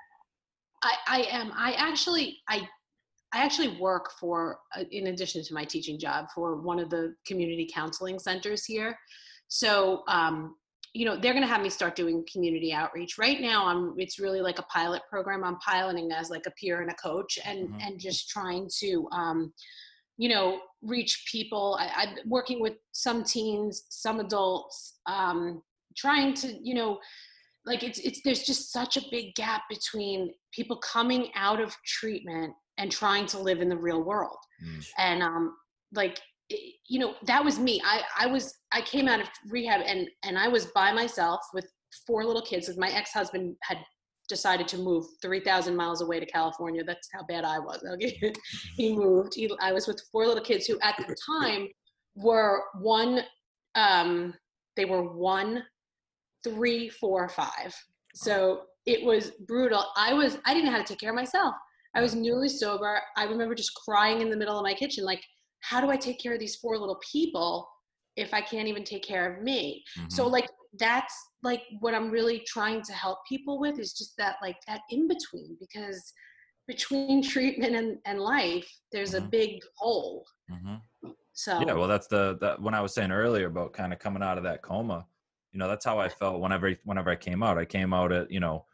I, 0.83 0.95
I 1.07 1.21
am. 1.23 1.51
I 1.53 1.73
actually, 1.73 2.37
I, 2.47 2.67
I 3.33 3.43
actually 3.43 3.77
work 3.79 4.11
for, 4.17 4.59
uh, 4.77 4.85
in 4.91 5.07
addition 5.07 5.43
to 5.43 5.53
my 5.53 5.65
teaching 5.65 5.99
job, 5.99 6.27
for 6.33 6.61
one 6.61 6.79
of 6.79 6.89
the 6.89 7.15
community 7.27 7.69
counseling 7.73 8.17
centers 8.17 8.63
here. 8.63 8.97
So, 9.49 10.03
um, 10.07 10.55
you 10.95 11.03
know 11.05 11.15
they're 11.17 11.33
going 11.33 11.43
to 11.43 11.53
have 11.55 11.61
me 11.61 11.69
start 11.69 11.95
doing 11.95 12.25
community 12.31 12.71
outreach 12.73 13.17
right 13.17 13.41
now 13.41 13.65
i'm 13.67 13.93
it's 13.97 14.17
really 14.17 14.41
like 14.41 14.59
a 14.59 14.63
pilot 14.63 15.01
program 15.09 15.43
i'm 15.43 15.57
piloting 15.57 16.09
as 16.11 16.29
like 16.29 16.45
a 16.47 16.51
peer 16.51 16.81
and 16.81 16.89
a 16.89 16.95
coach 16.95 17.37
and 17.45 17.67
Mhm. 17.69 17.77
and 17.85 17.99
just 17.99 18.29
trying 18.29 18.69
to 18.79 19.07
um 19.11 19.53
you 20.17 20.29
know 20.29 20.59
reach 20.81 21.27
people 21.31 21.77
I, 21.79 21.87
i'm 22.01 22.29
working 22.29 22.61
with 22.61 22.75
some 22.93 23.23
teens 23.23 23.83
some 23.89 24.19
adults 24.21 24.99
um 25.05 25.61
trying 25.97 26.33
to 26.35 26.47
you 26.67 26.73
know 26.75 26.99
like 27.65 27.83
it's 27.83 27.99
it's 27.99 28.21
there's 28.23 28.43
just 28.43 28.71
such 28.71 28.95
a 28.95 29.01
big 29.11 29.35
gap 29.35 29.63
between 29.69 30.33
people 30.53 30.77
coming 30.77 31.29
out 31.35 31.59
of 31.59 31.75
treatment 31.85 32.53
and 32.77 32.89
trying 32.91 33.25
to 33.27 33.39
live 33.39 33.59
in 33.61 33.69
the 33.69 33.77
real 33.77 34.01
world 34.01 34.37
Mm. 34.63 34.85
and 34.97 35.21
um 35.23 35.55
like 35.93 36.17
you 36.49 36.99
know 36.99 37.15
that 37.25 37.43
was 37.43 37.59
me. 37.59 37.81
I 37.83 38.01
i 38.19 38.27
was 38.27 38.53
i 38.71 38.81
came 38.81 39.07
out 39.07 39.19
of 39.19 39.27
rehab 39.49 39.81
and 39.85 40.07
and 40.23 40.37
i 40.37 40.47
was 40.47 40.67
by 40.67 40.91
myself 40.91 41.39
with 41.53 41.65
four 42.05 42.25
little 42.25 42.41
kids 42.41 42.67
because 42.67 42.79
my 42.79 42.89
ex-husband 42.89 43.55
had 43.63 43.77
decided 44.27 44.67
to 44.67 44.77
move 44.77 45.05
3000 45.21 45.75
miles 45.75 46.01
away 46.01 46.19
to 46.19 46.25
california. 46.25 46.83
That's 46.83 47.09
how 47.13 47.25
bad 47.27 47.45
i 47.45 47.59
was 47.59 47.83
okay? 47.93 48.33
He 48.75 48.95
moved. 48.95 49.33
He, 49.35 49.51
i 49.61 49.71
was 49.71 49.87
with 49.87 50.01
four 50.11 50.27
little 50.27 50.43
kids 50.43 50.65
who 50.65 50.79
at 50.81 50.95
the 50.97 51.15
time 51.41 51.67
were 52.15 52.63
one 52.79 53.21
um 53.75 54.33
they 54.75 54.85
were 54.85 55.03
one 55.03 55.63
three 56.43 56.89
four 56.89 57.27
five. 57.29 57.73
So 58.13 58.61
it 58.85 59.03
was 59.03 59.31
brutal. 59.47 59.83
I 59.97 60.13
was 60.13 60.37
i 60.45 60.53
didn't 60.53 60.65
know 60.65 60.71
how 60.71 60.83
to 60.83 60.83
take 60.83 60.99
care 60.99 61.09
of 61.09 61.15
myself. 61.15 61.55
I 61.95 62.01
was 62.01 62.13
newly 62.13 62.49
sober. 62.49 62.99
I 63.15 63.23
remember 63.23 63.55
just 63.55 63.73
crying 63.73 64.21
in 64.21 64.29
the 64.29 64.35
middle 64.35 64.57
of 64.57 64.63
my 64.63 64.73
kitchen 64.73 65.05
like 65.05 65.23
how 65.69 65.81
do 65.81 65.89
i 65.89 65.97
take 65.97 66.19
care 66.19 66.33
of 66.33 66.39
these 66.39 66.55
four 66.55 66.77
little 66.77 66.99
people 67.11 67.67
if 68.15 68.33
i 68.33 68.41
can't 68.41 68.67
even 68.67 68.83
take 68.83 69.03
care 69.03 69.25
of 69.33 69.43
me 69.43 69.83
so 70.09 70.25
Mhm. 70.25 70.31
like 70.31 70.49
that's 70.79 71.15
like 71.43 71.61
what 71.79 71.93
i'm 71.93 72.09
really 72.11 72.39
trying 72.47 72.81
to 72.81 72.93
help 72.93 73.19
people 73.27 73.59
with 73.59 73.79
is 73.79 73.93
just 73.93 74.13
that 74.17 74.35
like 74.41 74.57
that 74.67 74.81
in 74.89 75.07
between 75.07 75.57
because 75.59 76.13
between 76.67 77.21
treatment 77.33 77.75
and, 77.75 77.97
and 78.05 78.19
life 78.19 78.67
there's 78.91 79.13
a 79.13 79.21
Mhm. 79.21 79.31
big 79.31 79.61
hole 79.77 80.25
Mhm. 80.49 80.81
so 81.33 81.59
Yeah, 81.59 81.73
well, 81.73 81.87
that's 81.87 82.07
the 82.07 82.37
that 82.41 82.61
when 82.61 82.73
I 82.73 82.81
was 82.81 82.93
saying 82.93 83.11
earlier 83.11 83.47
about 83.47 83.73
kind 83.73 83.91
of 83.93 83.99
coming 83.99 84.23
out 84.23 84.37
of 84.37 84.43
that 84.43 84.61
coma. 84.61 85.05
You 85.51 85.59
know, 85.59 85.67
that's 85.67 85.85
how 85.85 85.99
I 85.99 86.09
felt 86.09 86.41
whenever 86.41 86.73
whenever 86.83 87.09
I 87.09 87.15
came 87.15 87.41
out. 87.43 87.57
I 87.57 87.65
came 87.65 87.93
out 87.93 88.11
at 88.11 88.29
you 88.29 88.39
know 88.41 88.65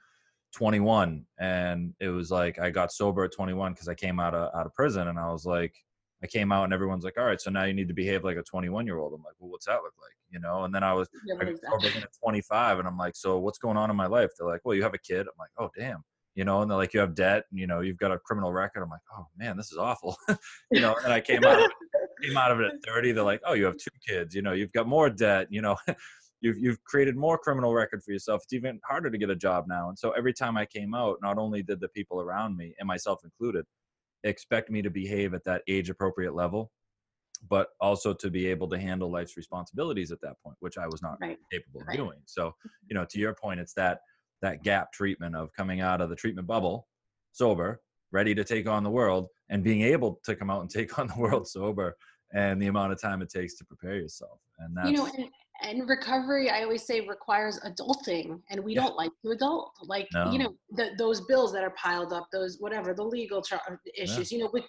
21, 0.53 1.25
and 1.39 1.93
it 1.99 2.09
was 2.09 2.31
like 2.31 2.59
I 2.59 2.69
got 2.69 2.91
sober 2.91 3.23
at 3.23 3.31
21 3.33 3.73
because 3.73 3.87
I 3.87 3.95
came 3.95 4.19
out 4.19 4.33
of 4.35 4.53
out 4.55 4.65
of 4.65 4.73
prison, 4.73 5.07
and 5.07 5.19
I 5.19 5.31
was 5.31 5.45
like, 5.45 5.75
I 6.23 6.27
came 6.27 6.51
out, 6.51 6.65
and 6.65 6.73
everyone's 6.73 7.03
like, 7.03 7.17
all 7.17 7.25
right, 7.25 7.41
so 7.41 7.49
now 7.49 7.63
you 7.63 7.73
need 7.73 7.87
to 7.87 7.93
behave 7.93 8.23
like 8.23 8.37
a 8.37 8.43
21 8.43 8.85
year 8.85 8.99
old. 8.99 9.13
I'm 9.13 9.23
like, 9.23 9.33
well, 9.39 9.49
what's 9.49 9.65
that 9.65 9.81
look 9.81 9.93
like? 10.01 10.15
You 10.29 10.39
know, 10.39 10.63
and 10.63 10.73
then 10.73 10.83
I 10.83 10.93
was 10.93 11.09
I 11.13 11.35
what 11.35 11.45
got 11.45 11.53
is 11.53 11.59
that? 11.61 11.71
sober 11.71 11.87
again 11.87 12.03
at 12.03 12.09
25, 12.21 12.79
and 12.79 12.87
I'm 12.87 12.97
like, 12.97 13.15
so 13.15 13.39
what's 13.39 13.57
going 13.57 13.77
on 13.77 13.89
in 13.89 13.95
my 13.95 14.07
life? 14.07 14.29
They're 14.37 14.47
like, 14.47 14.61
well, 14.63 14.75
you 14.75 14.83
have 14.83 14.93
a 14.93 14.99
kid. 14.99 15.21
I'm 15.21 15.37
like, 15.39 15.49
oh 15.57 15.69
damn. 15.77 16.03
You 16.35 16.45
know, 16.45 16.61
and 16.61 16.71
they're 16.71 16.77
like, 16.77 16.93
you 16.93 17.01
have 17.01 17.13
debt, 17.13 17.43
and 17.51 17.59
you 17.59 17.67
know, 17.67 17.81
you've 17.81 17.97
got 17.97 18.11
a 18.11 18.19
criminal 18.19 18.53
record. 18.53 18.83
I'm 18.83 18.89
like, 18.89 19.01
oh 19.17 19.27
man, 19.37 19.57
this 19.57 19.71
is 19.71 19.77
awful. 19.77 20.17
you 20.71 20.79
know, 20.79 20.95
and 21.03 21.11
I 21.11 21.19
came 21.19 21.43
out 21.43 21.59
of 21.59 21.65
it 21.65 21.71
came 22.21 22.37
out 22.37 22.51
of 22.51 22.59
it 22.59 22.67
at 22.67 22.83
30 22.85 23.11
they're 23.11 23.23
like 23.23 23.41
oh 23.45 23.53
you 23.53 23.65
have 23.65 23.77
two 23.77 23.89
kids 24.07 24.35
you 24.35 24.41
know 24.41 24.53
you've 24.53 24.71
got 24.71 24.87
more 24.87 25.09
debt 25.09 25.47
you 25.49 25.61
know 25.61 25.75
you've 26.41 26.57
you've 26.57 26.83
created 26.83 27.15
more 27.15 27.37
criminal 27.37 27.73
record 27.73 28.03
for 28.03 28.11
yourself 28.11 28.41
it's 28.43 28.53
even 28.53 28.79
harder 28.85 29.09
to 29.09 29.17
get 29.17 29.29
a 29.29 29.35
job 29.35 29.65
now 29.67 29.89
and 29.89 29.97
so 29.97 30.11
every 30.11 30.33
time 30.33 30.57
i 30.57 30.65
came 30.65 30.93
out 30.93 31.17
not 31.21 31.37
only 31.37 31.61
did 31.61 31.79
the 31.79 31.89
people 31.89 32.21
around 32.21 32.55
me 32.55 32.73
and 32.79 32.87
myself 32.87 33.19
included 33.23 33.65
expect 34.23 34.69
me 34.69 34.81
to 34.81 34.89
behave 34.89 35.33
at 35.33 35.43
that 35.45 35.61
age 35.67 35.89
appropriate 35.89 36.35
level 36.35 36.71
but 37.49 37.69
also 37.79 38.13
to 38.13 38.29
be 38.29 38.45
able 38.45 38.69
to 38.69 38.77
handle 38.77 39.09
life's 39.11 39.35
responsibilities 39.35 40.11
at 40.11 40.21
that 40.21 40.35
point 40.43 40.55
which 40.59 40.77
i 40.77 40.87
was 40.87 41.01
not 41.01 41.17
Right. 41.19 41.37
capable 41.51 41.81
of 41.81 41.87
Right. 41.87 41.97
doing 41.97 42.19
so 42.25 42.49
mm-hmm. 42.49 42.69
you 42.89 42.95
know 42.95 43.05
to 43.05 43.19
your 43.19 43.33
point 43.33 43.59
it's 43.59 43.73
that 43.73 43.99
that 44.41 44.63
gap 44.63 44.91
treatment 44.91 45.35
of 45.35 45.51
coming 45.53 45.81
out 45.81 46.01
of 46.01 46.09
the 46.09 46.15
treatment 46.15 46.47
bubble 46.47 46.87
sober 47.31 47.81
ready 48.11 48.35
to 48.35 48.43
take 48.43 48.67
on 48.67 48.83
the 48.83 48.89
world 48.89 49.27
and 49.49 49.63
being 49.63 49.81
able 49.81 50.19
to 50.23 50.35
come 50.35 50.49
out 50.49 50.61
and 50.61 50.69
take 50.79 50.99
on 50.99 51.07
the 51.07 51.17
world 51.17 51.47
sober 51.47 51.95
and 52.33 52.61
the 52.61 52.67
amount 52.67 52.91
of 52.93 53.01
time 53.01 53.21
it 53.21 53.29
takes 53.29 53.55
to 53.57 53.65
prepare 53.65 53.95
yourself 53.95 54.39
and 54.59 54.75
that's 54.75 54.89
you 54.91 54.97
know 54.97 55.09
and, 55.17 55.27
and 55.61 55.87
recovery 55.89 56.49
i 56.49 56.63
always 56.63 56.83
say 56.85 57.01
requires 57.01 57.59
adulting 57.65 58.39
and 58.49 58.63
we 58.63 58.73
Yeah. 58.75 58.81
don't 58.83 58.95
like 58.95 59.11
to 59.23 59.31
adult 59.31 59.71
like 59.83 60.07
No. 60.13 60.31
you 60.31 60.39
know 60.39 60.53
the, 60.71 60.91
those 60.97 61.21
bills 61.21 61.51
that 61.53 61.63
are 61.63 61.71
piled 61.71 62.13
up 62.13 62.27
those 62.31 62.57
whatever 62.59 62.93
the 62.93 63.03
legal 63.03 63.41
char- 63.41 63.79
issues 63.97 64.31
you 64.31 64.39
know 64.39 64.49
with, 64.53 64.63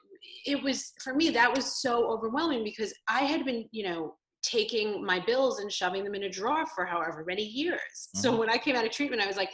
it 0.46 0.62
was 0.62 0.92
for 1.02 1.14
me 1.14 1.31
that 1.31 1.55
was 1.55 1.81
so 1.81 2.07
overwhelming 2.11 2.62
because 2.64 2.92
i 3.09 3.20
had 3.20 3.44
been 3.44 3.68
you 3.72 3.85
know 3.85 4.16
taking 4.42 5.05
my 5.05 5.20
bills 5.20 5.61
and 5.61 5.70
shoving 5.70 6.02
them 6.05 6.14
in 6.14 6.24
a 6.24 6.28
drawer 6.28 6.64
for 6.74 6.85
however 6.85 7.24
many 7.26 7.44
years 7.44 8.09
so 8.16 8.33
Mhm. 8.33 8.38
when 8.38 8.50
i 8.50 8.59
came 8.59 8.76
out 8.76 8.85
of 8.85 8.90
treatment 8.90 9.22
i 9.22 9.26
was 9.26 9.37
like 9.37 9.50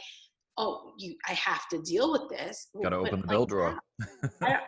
oh 0.59 0.91
you 0.97 1.15
i 1.27 1.33
have 1.33 1.67
to 1.69 1.81
deal 1.81 2.11
with 2.11 2.29
this 2.29 2.67
got 2.83 2.89
to 2.89 2.97
But, 2.97 3.07
open 3.07 3.21
the 3.21 3.27
like, 3.27 3.29
bill 3.29 3.45
drawer 3.45 3.79
I- 4.41 4.59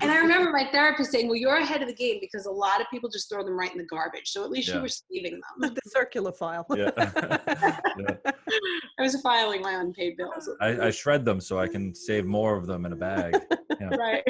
and 0.00 0.10
I 0.10 0.16
remember 0.18 0.50
my 0.52 0.66
therapist 0.72 1.12
saying, 1.12 1.26
"Well, 1.28 1.36
you're 1.36 1.56
ahead 1.56 1.82
of 1.82 1.88
the 1.88 1.94
game 1.94 2.16
because 2.18 2.46
a 2.46 2.50
lot 2.50 2.80
of 2.80 2.86
people 2.90 3.10
just 3.10 3.28
throw 3.28 3.44
them 3.44 3.58
right 3.58 3.70
in 3.70 3.76
the 3.76 3.84
garbage. 3.84 4.28
So 4.30 4.42
at 4.42 4.50
least 4.50 4.68
Yeah. 4.68 4.76
you 4.76 4.80
were 4.82 4.88
saving 4.88 5.32
them." 5.60 5.74
the 5.74 5.80
circular 5.86 6.32
file. 6.32 6.64
yeah. 6.74 6.90
Yeah. 7.98 8.16
I 8.98 9.02
was 9.02 9.20
filing 9.20 9.60
my 9.60 9.72
unpaid 9.80 10.16
bills. 10.16 10.48
I, 10.62 10.86
I 10.86 10.90
shred 10.90 11.24
them 11.26 11.40
so 11.40 11.58
i 11.58 11.68
can 11.68 11.94
save 11.94 12.24
more 12.24 12.56
of 12.56 12.66
them 12.66 12.86
in 12.86 12.92
a 12.92 12.96
bag 12.96 13.34
right. 13.98 14.24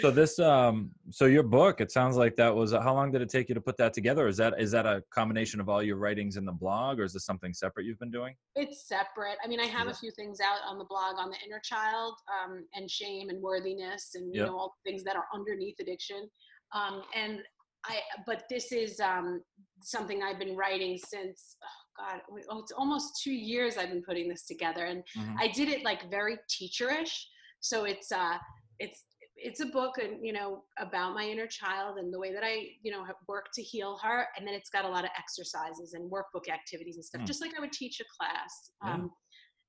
So 0.00 0.10
this 0.10 0.38
um 0.38 0.90
so 1.10 1.26
your 1.26 1.42
book 1.42 1.80
it 1.80 1.90
sounds 1.90 2.16
like 2.16 2.34
that 2.36 2.54
was 2.54 2.72
how 2.72 2.94
long 2.94 3.10
did 3.10 3.22
it 3.22 3.28
take 3.28 3.48
you 3.48 3.54
to 3.54 3.60
put 3.60 3.76
that 3.76 3.92
together 3.92 4.26
is 4.28 4.36
that 4.36 4.54
is 4.58 4.70
that 4.70 4.86
a 4.86 5.02
combination 5.10 5.60
of 5.60 5.68
all 5.68 5.82
your 5.82 5.96
writings 5.96 6.36
in 6.36 6.44
the 6.44 6.52
blog 6.52 6.98
or 7.00 7.04
is 7.04 7.12
this 7.12 7.24
something 7.24 7.52
separate 7.54 7.84
you've 7.86 7.98
been 7.98 8.10
doing 8.10 8.34
it's 8.56 8.88
separate. 8.88 9.36
I 9.44 9.48
mean, 9.48 9.60
I 9.60 9.66
have 9.66 9.84
Yeah. 9.86 9.92
a 9.92 9.94
few 9.94 10.10
things 10.12 10.40
out 10.40 10.60
on 10.66 10.78
the 10.78 10.84
blog 10.84 11.16
on 11.18 11.28
the 11.30 11.36
inner 11.44 11.60
child 11.62 12.14
um, 12.42 12.66
and 12.74 12.90
shame 12.90 13.28
and 13.28 13.40
worthiness 13.42 14.12
and 14.14 14.34
you 14.34 14.40
Yep. 14.40 14.48
know 14.48 14.58
all 14.58 14.74
the 14.82 14.90
things 14.90 15.04
that 15.04 15.14
are 15.14 15.26
underneath 15.34 15.76
addiction. 15.78 16.30
Um, 16.72 17.02
and 17.14 17.42
I, 17.84 18.00
but 18.26 18.44
this 18.48 18.72
is 18.72 18.98
um, 18.98 19.42
something 19.82 20.22
I've 20.22 20.38
been 20.38 20.56
writing 20.56 20.98
since. 20.98 21.56
Oh 21.62 22.04
God, 22.04 22.20
oh, 22.50 22.58
it's 22.60 22.72
almost 22.72 23.20
two 23.22 23.32
years 23.32 23.76
I've 23.76 23.90
been 23.90 24.02
putting 24.02 24.28
this 24.28 24.44
together, 24.46 24.86
and 24.86 25.02
Mhm. 25.16 25.36
I 25.38 25.48
did 25.48 25.68
it 25.68 25.84
like 25.84 26.10
very 26.10 26.38
teacherish. 26.50 27.14
So 27.60 27.84
it's 27.84 28.10
uh, 28.10 28.38
it's 28.78 29.04
it's 29.46 29.60
a 29.60 29.66
book 29.66 29.94
and 30.02 30.24
you 30.26 30.32
know 30.32 30.64
about 30.78 31.14
my 31.14 31.24
inner 31.24 31.46
child 31.46 31.98
and 31.98 32.12
the 32.12 32.18
way 32.18 32.32
that 32.32 32.42
I 32.44 32.54
you 32.82 32.90
know 32.90 33.04
have 33.04 33.16
worked 33.28 33.54
to 33.54 33.62
heal 33.62 33.98
her, 34.02 34.26
and 34.36 34.46
then 34.46 34.54
it's 34.54 34.70
got 34.70 34.84
a 34.84 34.88
lot 34.88 35.04
of 35.04 35.10
exercises 35.16 35.94
and 35.94 36.10
workbook 36.10 36.48
activities 36.52 36.96
and 36.96 37.04
stuff, 37.04 37.22
Mm. 37.22 37.26
just 37.26 37.40
like 37.40 37.52
I 37.56 37.60
would 37.60 37.72
teach 37.72 38.00
a 38.00 38.04
class. 38.18 38.52
Yeah. 38.84 38.94
Um, 38.94 39.10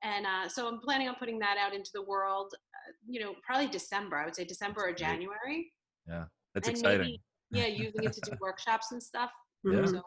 and 0.03 0.25
uh, 0.25 0.47
so 0.49 0.67
I'm 0.67 0.79
planning 0.79 1.07
on 1.09 1.15
putting 1.15 1.39
that 1.39 1.57
out 1.57 1.73
into 1.73 1.91
the 1.93 2.03
world. 2.03 2.53
Uh, 2.55 2.91
you 3.07 3.19
know, 3.21 3.35
probably 3.45 3.67
December. 3.67 4.17
I 4.17 4.25
would 4.25 4.35
say 4.35 4.45
December 4.45 4.81
or. 4.87 4.93
January. 4.93 5.71
that's 6.07 6.67
and 6.67 6.77
exciting 6.77 7.17
Maybe, 7.51 7.61
yeah, 7.61 7.67
using 7.67 8.03
it 8.03 8.13
to 8.13 8.21
do 8.21 8.31
workshops 8.41 8.91
and 8.91 9.01
stuff. 9.01 9.31
Yeah. 9.63 9.85
So, 9.85 10.01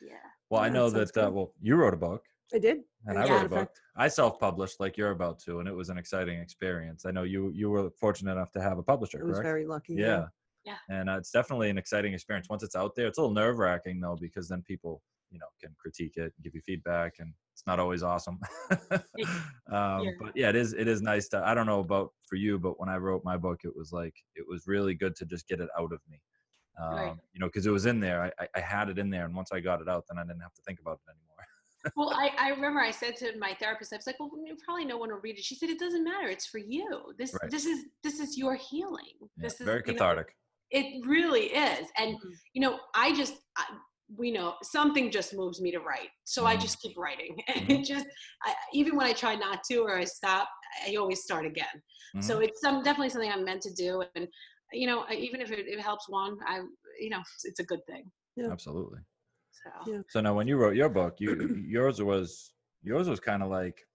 yeah. 0.00 0.14
well 0.50 0.60
i 0.60 0.68
know 0.68 0.90
that 0.90 1.16
uh, 1.16 1.30
well 1.30 1.54
you 1.60 1.76
wrote 1.76 1.94
a 1.94 1.96
book 1.96 2.22
I 2.54 2.58
did. 2.58 2.78
and 3.06 3.16
Yeah, 3.16 3.24
I 3.24 3.30
wrote 3.30 3.46
a 3.46 3.48
book. 3.48 3.58
fact. 3.58 3.80
I 3.96 4.08
self-published 4.08 4.80
like 4.80 4.96
you're 4.96 5.10
about 5.10 5.38
to, 5.40 5.60
and 5.60 5.68
it 5.68 5.74
was 5.74 5.88
an 5.88 5.98
exciting 5.98 6.38
experience. 6.40 7.04
I 7.06 7.10
know 7.10 7.22
you 7.22 7.50
you 7.54 7.70
were 7.70 7.90
fortunate 8.00 8.32
enough 8.32 8.52
to 8.52 8.62
have 8.62 8.78
a 8.78 8.82
publisher, 8.82 9.20
I 9.20 9.24
was 9.24 9.34
correct? 9.34 9.44
very 9.46 9.66
lucky. 9.66 9.94
yeah. 9.94 10.26
Yeah. 10.64 10.76
And 10.88 11.10
uh, 11.10 11.16
it's 11.16 11.32
definitely 11.32 11.70
an 11.70 11.78
exciting 11.78 12.14
experience. 12.14 12.48
Once 12.48 12.62
it's 12.62 12.76
out 12.76 12.94
there, 12.94 13.08
it's 13.08 13.18
a 13.18 13.20
little 13.20 13.34
nerve 13.34 13.58
wracking 13.58 14.00
though, 14.00 14.16
because 14.20 14.48
then 14.48 14.62
people, 14.62 15.02
you 15.32 15.40
know, 15.40 15.46
can 15.60 15.74
critique 15.76 16.16
it, 16.16 16.32
and 16.36 16.44
give 16.44 16.54
you 16.54 16.60
feedback, 16.60 17.14
and 17.18 17.34
it's 17.52 17.64
not 17.66 17.80
always 17.80 18.04
awesome. 18.04 18.38
um, 18.90 19.00
Yeah. 19.70 20.10
But 20.20 20.36
yeah, 20.36 20.48
it 20.50 20.56
is. 20.56 20.72
It 20.72 20.86
is 20.88 21.02
nice 21.02 21.28
to. 21.30 21.38
I 21.44 21.54
don't 21.54 21.66
know 21.66 21.80
about 21.80 22.12
for 22.28 22.36
you, 22.36 22.58
but 22.58 22.78
when 22.78 22.88
I 22.88 22.96
wrote 22.96 23.24
my 23.24 23.36
book, 23.36 23.60
it 23.64 23.74
was 23.74 23.92
like 23.92 24.14
it 24.36 24.44
was 24.48 24.66
really 24.66 24.94
good 24.94 25.16
to 25.16 25.24
just 25.26 25.48
get 25.48 25.60
it 25.60 25.68
out 25.78 25.92
of 25.92 26.00
me. 26.08 26.20
Um, 26.80 26.94
Right. 26.94 27.14
You 27.32 27.40
know, 27.40 27.46
because 27.46 27.66
it 27.66 27.70
was 27.70 27.86
in 27.86 27.98
there. 28.00 28.22
I, 28.22 28.44
I, 28.44 28.48
I 28.56 28.60
had 28.60 28.88
it 28.88 28.98
in 28.98 29.10
there, 29.10 29.24
and 29.24 29.34
once 29.34 29.50
I 29.52 29.60
got 29.60 29.80
it 29.80 29.88
out, 29.88 30.04
then 30.08 30.18
I 30.18 30.22
didn't 30.22 30.40
have 30.42 30.54
to 30.54 30.62
think 30.62 30.80
about 30.80 31.00
it 31.06 31.10
anymore. 31.10 31.31
Well, 31.96 32.10
I, 32.10 32.30
I 32.38 32.48
remember 32.50 32.80
I 32.80 32.90
said 32.90 33.16
to 33.16 33.36
my 33.38 33.54
therapist, 33.60 33.92
I 33.92 33.96
was 33.96 34.06
like, 34.06 34.18
"Well, 34.20 34.30
you 34.46 34.56
probably 34.64 34.84
no 34.84 34.96
one 34.98 35.10
will 35.10 35.18
read 35.18 35.36
it." 35.38 35.44
She 35.44 35.54
said, 35.54 35.68
"It 35.70 35.78
doesn't 35.78 36.04
matter. 36.04 36.28
It's 36.28 36.46
for 36.46 36.58
you. 36.58 37.12
This 37.18 37.32
Right. 37.42 37.50
this 37.50 37.64
is 37.66 37.84
this 38.02 38.20
is 38.20 38.36
your 38.38 38.54
healing. 38.56 39.16
Yeah, 39.20 39.28
this 39.44 39.60
is 39.60 39.66
very 39.66 39.82
you 39.86 39.94
know, 39.94 39.98
cathartic. 39.98 40.36
it 40.70 41.06
really 41.06 41.46
is. 41.46 41.88
And 41.98 42.16
Mhm. 42.16 42.32
you 42.54 42.60
know, 42.62 42.80
I 42.94 43.14
just 43.14 43.34
I, 43.56 43.64
we 44.14 44.30
know 44.30 44.54
something 44.62 45.10
just 45.10 45.34
moves 45.34 45.60
me 45.60 45.70
to 45.72 45.80
write, 45.80 46.10
so 46.24 46.46
I 46.46 46.56
Mhm. 46.56 46.60
just 46.60 46.80
keep 46.80 46.96
writing. 46.96 47.36
And 47.48 47.68
Mhm. 47.68 47.80
it 47.80 47.84
just 47.84 48.06
I, 48.44 48.54
even 48.72 48.96
when 48.96 49.06
I 49.06 49.12
try 49.12 49.34
not 49.34 49.64
to 49.70 49.78
or 49.78 49.96
I 49.98 50.04
stop, 50.04 50.48
I 50.86 50.96
always 50.96 51.22
start 51.22 51.46
again. 51.46 51.82
So 52.20 52.38
Mhm. 52.38 52.44
it's 52.44 52.60
some 52.60 52.82
definitely 52.82 53.10
something 53.10 53.30
I'm 53.30 53.44
meant 53.44 53.62
to 53.62 53.72
do. 53.74 54.02
And 54.14 54.28
you 54.72 54.86
know, 54.86 55.04
even 55.10 55.40
if 55.40 55.50
it, 55.50 55.66
it 55.66 55.80
helps 55.80 56.08
one, 56.08 56.36
I 56.46 56.60
you 57.00 57.10
know, 57.10 57.20
it's, 57.20 57.44
it's 57.44 57.60
a 57.60 57.64
good 57.64 57.84
thing. 57.86 58.10
yeah. 58.36 58.50
Absolutely. 58.52 59.00
So 59.62 59.70
Yeah. 59.86 60.02
So 60.08 60.20
now, 60.20 60.34
when 60.34 60.46
you 60.48 60.56
wrote 60.56 60.76
your 60.76 60.88
book, 60.88 61.16
you 61.20 61.30
yours 61.68 62.02
was 62.02 62.54
yours 62.82 63.08
was 63.08 63.20
kind 63.20 63.42
of 63.42 63.48
like 63.50 63.86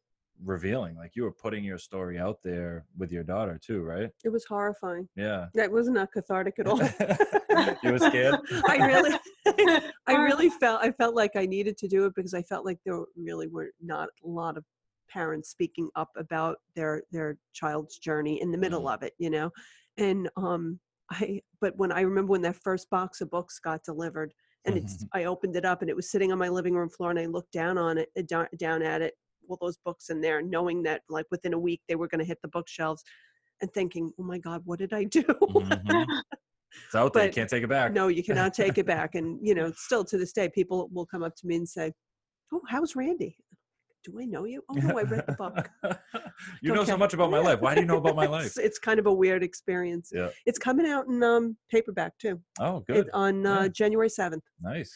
revealing. 0.43 0.95
Like 0.95 1.15
you 1.15 1.23
were 1.23 1.31
putting 1.31 1.63
your 1.63 1.77
story 1.77 2.19
out 2.19 2.39
there 2.43 2.85
with 2.97 3.11
your 3.11 3.23
daughter 3.23 3.59
too, 3.61 3.81
right? 3.81 4.09
It 4.23 4.29
was 4.29 4.45
horrifying. 4.45 5.09
Yeah. 5.15 5.47
That 5.55 5.71
was 5.71 5.89
not 5.89 6.11
cathartic 6.11 6.59
at 6.59 6.67
all. 6.67 6.79
you 7.83 7.91
were 7.91 7.99
scared? 7.99 8.35
I 8.67 8.77
really, 8.77 9.17
I 10.07 10.13
really 10.13 10.49
felt, 10.49 10.83
I 10.83 10.91
felt 10.91 11.15
like 11.15 11.31
I 11.35 11.45
needed 11.47 11.75
to 11.79 11.87
do 11.87 12.05
it 12.05 12.13
because 12.15 12.35
I 12.35 12.43
felt 12.43 12.65
like 12.65 12.77
there 12.85 12.99
really 13.15 13.47
were 13.47 13.71
not 13.81 14.09
a 14.23 14.27
lot 14.27 14.57
of 14.57 14.63
parents 15.09 15.49
speaking 15.49 15.89
up 15.95 16.09
about 16.17 16.57
their 16.75 17.01
their 17.11 17.37
child's 17.53 17.97
journey 17.97 18.39
in 18.41 18.51
the 18.51 18.57
middle 18.57 18.83
Mhm. 18.83 18.93
of 18.93 19.03
it, 19.03 19.13
you 19.17 19.29
know, 19.29 19.51
and 19.97 20.29
um, 20.35 20.79
I. 21.09 21.41
But 21.61 21.75
when 21.77 21.91
I 21.91 22.01
remember 22.01 22.31
when 22.31 22.41
that 22.43 22.57
first 22.57 22.89
box 22.91 23.21
of 23.21 23.31
books 23.31 23.57
got 23.59 23.83
delivered, 23.83 24.33
and 24.67 24.77
it's, 24.77 25.05
I 25.13 25.23
opened 25.23 25.55
it 25.55 25.65
up 25.65 25.81
and 25.81 25.89
it 25.89 25.95
was 25.95 26.11
sitting 26.11 26.31
on 26.31 26.37
my 26.37 26.49
living 26.49 26.75
room 26.75 26.89
floor, 26.89 27.09
and 27.09 27.19
I 27.19 27.25
looked 27.25 27.53
down 27.53 27.77
on 27.77 27.97
it, 27.97 28.09
uh, 28.17 28.45
down, 28.57 28.81
at 28.83 29.01
it, 29.01 29.13
all 29.47 29.57
those 29.61 29.77
books 29.83 30.09
in 30.09 30.21
there, 30.21 30.41
knowing 30.41 30.83
that 30.83 31.01
like 31.09 31.25
within 31.31 31.53
a 31.53 31.59
week 31.59 31.81
they 31.87 31.95
were 31.95 32.07
going 32.07 32.19
to 32.19 32.25
hit 32.25 32.39
the 32.41 32.49
bookshelves, 32.49 33.03
and 33.61 33.73
thinking, 33.73 34.11
oh 34.19 34.23
my 34.23 34.37
God, 34.37 34.61
what 34.65 34.77
did 34.79 34.93
I 34.93 35.05
do? 35.05 35.23
Mhm. 35.23 36.05
It's 36.85 36.95
out 36.95 37.13
there. 37.13 37.27
But 37.27 37.33
can't 37.33 37.49
take 37.49 37.63
it 37.63 37.69
back. 37.69 37.93
no, 37.93 38.09
you 38.09 38.23
cannot 38.23 38.53
take 38.53 38.77
it 38.77 38.85
back. 38.85 39.11
And 39.15 39.39
you 39.41 39.55
know, 39.55 39.71
still 39.75 40.03
to 40.05 40.17
this 40.17 40.33
day, 40.33 40.49
people 40.49 40.89
will 40.91 41.05
come 41.05 41.23
up 41.23 41.35
to 41.37 41.47
me 41.47 41.55
and 41.55 41.67
say, 41.67 41.91
"Oh, 42.51 42.61
how's 42.67 42.95
Randy? 42.95 43.37
Do 44.07 44.19
I 44.21 44.25
know 44.25 44.45
you? 44.45 44.63
Oh 44.69 44.73
no, 44.75 44.97
I 44.97 45.01
read 45.03 45.25
the 45.27 45.33
book. 45.37 45.69
you 46.61 46.73
know 46.73 46.85
so 46.85 46.97
much 46.97 47.13
about 47.13 47.29
my 47.29 47.39
life. 47.39 47.59
Why 47.59 47.75
do 47.75 47.81
you 47.81 47.87
know 47.87 47.97
about 47.97 48.15
my 48.15 48.25
life? 48.37 48.45
it's, 48.45 48.57
it's 48.57 48.79
kind 48.79 48.99
of 48.99 49.05
a 49.05 49.13
weird 49.13 49.43
experience. 49.43 50.11
Yeah. 50.13 50.29
It's 50.45 50.57
coming 50.57 50.87
out 50.87 51.07
in 51.07 51.21
um, 51.23 51.57
paperback 51.69 52.17
too. 52.17 52.39
Oh, 52.59 52.77
It, 52.77 52.85
good. 52.87 53.09
on 53.13 53.45
uh, 53.45 53.63
Yeah. 53.63 53.67
January 53.67 54.09
seventh. 54.09 54.43
Nice. 54.61 54.93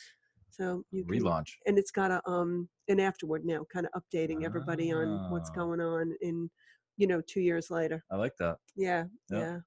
So 0.50 0.84
you 0.92 1.04
can, 1.06 1.20
Relaunch. 1.22 1.50
and 1.66 1.78
it's 1.78 1.92
got 1.92 2.12
a 2.12 2.22
um 2.30 2.70
an 2.88 3.00
afterward 3.00 3.46
now, 3.46 3.66
kind 3.74 3.86
of 3.94 4.02
updating 4.02 4.44
everybody 4.46 4.92
on 4.94 5.30
what's 5.32 5.50
Ah. 5.50 5.56
going 5.56 5.82
on 5.82 6.14
in 6.22 6.50
you 6.98 7.08
know 7.08 7.22
two 7.28 7.42
years 7.42 7.70
later. 7.70 8.04
I 8.12 8.16
like 8.16 8.36
that. 8.40 8.58
Yeah, 8.78 9.06
Yeah. 9.30 9.40
yeah, 9.40 9.58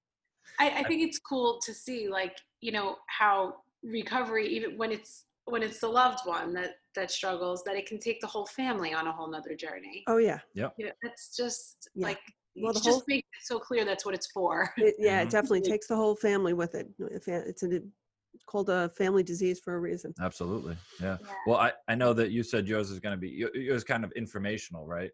I, 0.61 0.71
I 0.81 0.83
think 0.85 1.03
it's 1.03 1.19
cool 1.19 1.59
to 1.67 1.75
see 1.75 2.09
like 2.09 2.37
you 2.61 2.73
know 2.73 2.97
how 3.09 3.57
recovery 3.83 4.47
even 4.49 4.79
when 4.79 4.91
it's 4.93 5.25
when 5.47 5.63
it's 5.63 5.81
the 5.81 5.89
loved 5.89 6.21
one 6.25 6.55
that 6.55 6.77
that 6.95 7.11
struggles 7.11 7.63
that 7.65 7.77
it 7.77 7.87
can 7.87 7.99
take 7.99 8.21
the 8.21 8.27
whole 8.27 8.47
family 8.47 8.93
on 8.93 9.07
a 9.07 9.13
whole 9.13 9.29
nother 9.31 9.55
journey 9.55 10.03
Oh 10.07 10.19
yeah. 10.19 10.39
you 10.55 10.65
know, 10.87 10.93
it's 11.03 11.37
just 11.37 11.89
Yeah. 11.95 12.09
like 12.09 12.21
Well, 12.57 12.71
it's 12.71 12.81
the 12.81 12.91
whole- 12.91 12.99
just 12.99 13.09
makes 13.09 13.27
it 13.41 13.47
so 13.47 13.59
clear 13.59 13.85
that's 13.85 14.05
what 14.05 14.15
it's 14.15 14.29
for 14.29 14.73
It, 14.79 14.95
yeah, 14.99 15.21
Mhm. 15.21 15.27
it 15.27 15.31
definitely 15.31 15.61
takes 15.63 15.87
the 15.87 15.97
whole 15.97 16.15
family 16.17 16.53
with 16.53 16.75
it. 16.75 16.89
If 16.99 17.29
it- 17.29 17.47
It's 17.49 17.63
a, 17.63 17.81
called 18.47 18.69
a 18.69 18.89
family 18.91 19.23
disease 19.23 19.61
for 19.61 19.75
a 19.77 19.81
reason. 19.81 20.13
Absolutely. 20.21 20.77
Yeah. 21.01 21.19
Yeah. 21.21 21.35
Well, 21.47 21.59
I, 21.59 21.73
I 21.89 21.95
know 21.95 22.13
that 22.13 22.31
you 22.31 22.43
said 22.43 22.67
yours 22.69 22.91
is 22.91 22.99
going 23.01 23.13
to 23.13 23.21
be, 23.21 23.45
y- 23.45 23.51
yours 23.55 23.85
kind 23.85 24.05
of 24.05 24.13
informational, 24.13 24.87
right? 24.87 25.11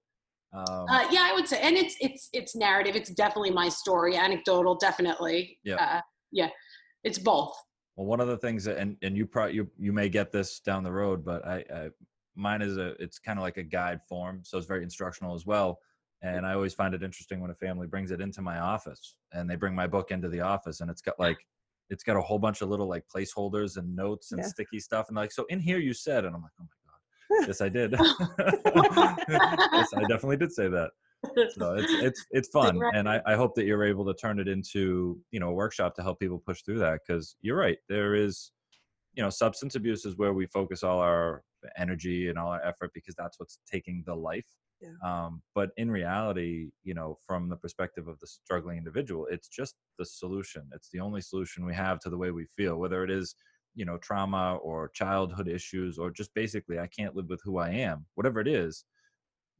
Um, 0.52 0.86
uh, 0.90 1.06
yeah 1.12 1.28
i 1.30 1.32
would 1.32 1.46
say 1.46 1.60
and 1.60 1.76
it's 1.76 1.94
it's 2.00 2.28
it's 2.32 2.56
narrative 2.56 2.96
it's 2.96 3.10
definitely 3.10 3.52
my 3.52 3.68
story 3.68 4.16
anecdotal 4.16 4.74
definitely 4.74 5.56
Yeah. 5.62 5.76
uh, 5.76 6.00
yeah 6.32 6.48
it's 7.04 7.20
both 7.20 7.52
well, 7.96 8.06
one 8.06 8.20
of 8.20 8.28
the 8.28 8.38
things 8.38 8.64
that, 8.64 8.78
and, 8.78 8.96
and 9.02 9.16
you 9.16 9.26
probably, 9.26 9.54
you, 9.54 9.70
you 9.78 9.92
may 9.92 10.08
get 10.08 10.32
this 10.32 10.60
down 10.60 10.82
the 10.82 10.92
road, 10.92 11.24
but 11.24 11.46
I, 11.46 11.64
I 11.74 11.88
mine 12.34 12.62
is 12.62 12.76
a, 12.78 12.90
it's 13.02 13.18
kind 13.18 13.38
of 13.38 13.42
like 13.42 13.56
a 13.56 13.62
guide 13.62 14.00
form. 14.08 14.40
So 14.44 14.56
it's 14.58 14.66
very 14.66 14.82
instructional 14.82 15.34
as 15.34 15.46
well. 15.46 15.78
And 16.22 16.46
I 16.46 16.52
always 16.52 16.74
find 16.74 16.94
it 16.94 17.02
interesting 17.02 17.40
when 17.40 17.50
a 17.50 17.54
family 17.54 17.86
brings 17.86 18.10
it 18.10 18.20
into 18.20 18.42
my 18.42 18.58
office 18.58 19.16
and 19.32 19.48
they 19.48 19.56
bring 19.56 19.74
my 19.74 19.86
book 19.86 20.10
into 20.10 20.28
the 20.28 20.40
office 20.40 20.80
and 20.80 20.90
it's 20.90 21.00
got 21.00 21.18
like, 21.18 21.38
it's 21.88 22.04
got 22.04 22.16
a 22.16 22.20
whole 22.20 22.38
bunch 22.38 22.60
of 22.60 22.68
little 22.68 22.88
like 22.88 23.04
placeholders 23.14 23.76
and 23.76 23.96
notes 23.96 24.32
and 24.32 24.40
Yeah. 24.40 24.46
sticky 24.48 24.80
stuff. 24.80 25.08
And 25.08 25.16
like, 25.16 25.32
so 25.32 25.44
in 25.48 25.58
here 25.58 25.78
you 25.78 25.94
said, 25.94 26.24
and 26.24 26.36
I'm 26.36 26.42
like, 26.42 26.52
oh 26.60 26.64
my 26.64 27.40
God, 27.40 27.46
yes, 27.48 27.60
I 27.60 27.68
did. 27.68 27.94
yes, 29.72 29.92
I 29.94 30.04
definitely 30.04 30.36
did 30.36 30.52
say 30.52 30.68
that. 30.68 30.90
So 31.50 31.74
it's, 31.74 31.92
it's, 31.92 32.26
it's 32.30 32.48
fun. 32.52 32.80
And 32.94 33.08
I, 33.08 33.20
I 33.26 33.34
hope 33.34 33.54
that 33.56 33.64
you're 33.64 33.84
able 33.84 34.04
to 34.06 34.14
turn 34.14 34.40
it 34.40 34.48
into, 34.48 35.18
you 35.30 35.40
know, 35.40 35.48
a 35.48 35.52
workshop 35.52 35.94
to 35.96 36.02
help 36.02 36.18
people 36.18 36.42
push 36.44 36.62
through 36.62 36.78
that. 36.80 37.00
Cause 37.08 37.36
you're 37.42 37.58
right. 37.58 37.78
There 37.88 38.14
is, 38.14 38.52
you 39.14 39.22
know, 39.22 39.30
substance 39.30 39.74
abuse 39.74 40.04
is 40.04 40.16
where 40.16 40.32
we 40.32 40.46
focus 40.46 40.82
all 40.82 41.00
our 41.00 41.42
energy 41.76 42.28
and 42.28 42.38
all 42.38 42.48
our 42.48 42.64
effort 42.64 42.90
because 42.94 43.14
that's 43.16 43.38
what's 43.38 43.58
taking 43.70 44.02
the 44.06 44.14
life. 44.14 44.46
Yeah. 44.80 44.92
Um, 45.04 45.42
but 45.54 45.70
in 45.76 45.90
reality, 45.90 46.70
you 46.84 46.94
know, 46.94 47.18
from 47.26 47.48
the 47.48 47.56
perspective 47.56 48.08
of 48.08 48.18
the 48.20 48.26
struggling 48.26 48.78
individual, 48.78 49.26
it's 49.30 49.48
just 49.48 49.74
the 49.98 50.06
solution. 50.06 50.62
It's 50.74 50.88
the 50.90 51.00
only 51.00 51.20
solution 51.20 51.66
we 51.66 51.74
have 51.74 52.00
to 52.00 52.10
the 52.10 52.16
way 52.16 52.30
we 52.30 52.46
feel, 52.56 52.76
whether 52.76 53.04
it 53.04 53.10
is, 53.10 53.34
you 53.74 53.84
know, 53.84 53.98
trauma 53.98 54.56
or 54.56 54.88
childhood 54.94 55.48
issues 55.48 55.98
or 55.98 56.10
just 56.10 56.32
basically, 56.34 56.78
I 56.78 56.86
can't 56.86 57.14
live 57.14 57.28
with 57.28 57.40
who 57.44 57.58
I 57.58 57.70
am, 57.70 58.06
whatever 58.14 58.40
it 58.40 58.48
is, 58.48 58.84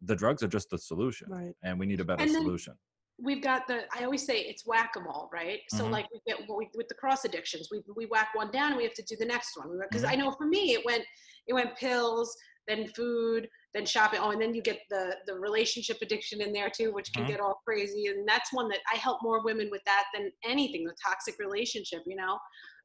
the 0.02 0.16
drugs 0.16 0.42
are 0.42 0.48
just 0.48 0.70
the 0.70 0.78
solution 0.78 1.28
Right. 1.30 1.54
and 1.62 1.78
we 1.78 1.86
need 1.86 2.00
a 2.00 2.04
better 2.04 2.24
then- 2.24 2.34
solution. 2.34 2.74
we've 3.22 3.42
got 3.42 3.66
the 3.66 3.84
i 3.94 4.02
always 4.04 4.24
say 4.24 4.40
it's 4.40 4.64
whack-a-mole 4.66 5.28
right 5.30 5.60
so 5.68 5.84
Mhm. 5.84 5.90
like 5.90 6.06
we 6.10 6.20
get 6.26 6.38
we, 6.48 6.68
with 6.74 6.88
the 6.88 6.94
cross 6.94 7.26
addictions 7.26 7.68
we, 7.70 7.82
we 7.94 8.06
whack 8.06 8.28
one 8.34 8.50
down 8.50 8.68
and 8.68 8.76
we 8.78 8.84
have 8.84 8.94
to 8.94 9.02
do 9.02 9.14
the 9.16 9.26
next 9.26 9.56
one 9.58 9.78
because 9.78 10.02
Mhm. 10.04 10.10
i 10.12 10.14
know 10.16 10.30
for 10.32 10.46
me 10.46 10.72
it 10.72 10.82
went 10.86 11.04
it 11.46 11.52
went 11.52 11.76
pills 11.76 12.34
then 12.66 12.86
food 12.88 13.46
then 13.74 13.84
shopping 13.84 14.20
oh 14.22 14.30
and 14.30 14.40
then 14.40 14.54
you 14.54 14.62
get 14.62 14.80
the 14.88 15.16
the 15.26 15.34
relationship 15.34 15.98
addiction 16.00 16.40
in 16.40 16.50
there 16.50 16.70
too 16.70 16.92
which 16.94 17.12
can 17.12 17.24
Mhm. 17.24 17.28
get 17.28 17.40
all 17.40 17.60
crazy 17.66 18.06
and 18.06 18.26
that's 18.26 18.50
one 18.54 18.68
that 18.70 18.80
i 18.90 18.96
help 18.96 19.18
more 19.22 19.42
women 19.44 19.68
with 19.70 19.82
that 19.84 20.04
than 20.14 20.32
anything 20.44 20.84
the 20.84 20.96
toxic 21.06 21.38
relationship 21.38 22.02
you 22.06 22.16
know 22.16 22.38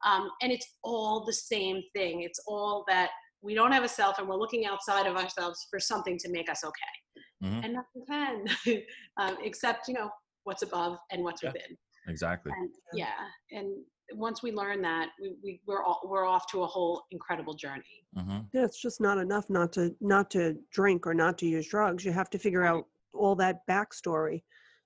um, 0.05 0.29
and 0.41 0.51
it's 0.51 0.67
all 0.83 1.23
the 1.25 1.33
same 1.53 1.81
thing 1.93 2.23
it's 2.23 2.41
all 2.45 2.83
that 2.89 3.09
we 3.41 3.53
don't 3.53 3.71
have 3.71 3.83
a 3.85 3.87
self 3.87 4.17
and 4.19 4.27
we're 4.27 4.35
looking 4.35 4.65
outside 4.65 5.07
of 5.07 5.15
ourselves 5.15 5.65
for 5.69 5.79
something 5.79 6.17
to 6.17 6.29
make 6.29 6.49
us 6.49 6.63
okay 6.65 6.95
Mhm. 7.43 7.63
and 7.63 7.73
nothing 7.73 8.05
can 8.07 8.45
um, 9.17 9.37
except 9.43 9.87
you 9.87 9.93
know 9.93 10.09
what's 10.43 10.61
above 10.61 10.97
and 11.11 11.23
what's 11.23 11.43
Yeah. 11.43 11.51
within 11.51 11.77
Exactly. 12.07 12.51
and 12.55 12.69
yeah 12.93 13.27
and 13.51 13.83
once 14.13 14.43
we 14.43 14.51
learn 14.51 14.81
that 14.83 15.09
we, 15.19 15.35
we 15.43 15.61
we're 15.65 15.83
all, 15.83 16.01
we're 16.05 16.25
off 16.25 16.45
to 16.51 16.63
a 16.63 16.67
whole 16.67 17.03
incredible 17.11 17.53
journey 17.55 18.05
hmm 18.15 18.39
Yeah, 18.53 18.63
it's 18.63 18.81
just 18.81 19.01
not 19.01 19.17
enough 19.17 19.49
not 19.49 19.73
to 19.73 19.95
not 19.99 20.29
to 20.31 20.55
drink 20.71 21.05
or 21.07 21.13
not 21.13 21.37
to 21.39 21.47
use 21.47 21.67
drugs. 21.67 22.05
You 22.05 22.11
have 22.13 22.29
to 22.29 22.39
figure 22.39 22.63
out 22.63 22.87
all 23.13 23.35
that 23.35 23.65
backstory 23.67 24.43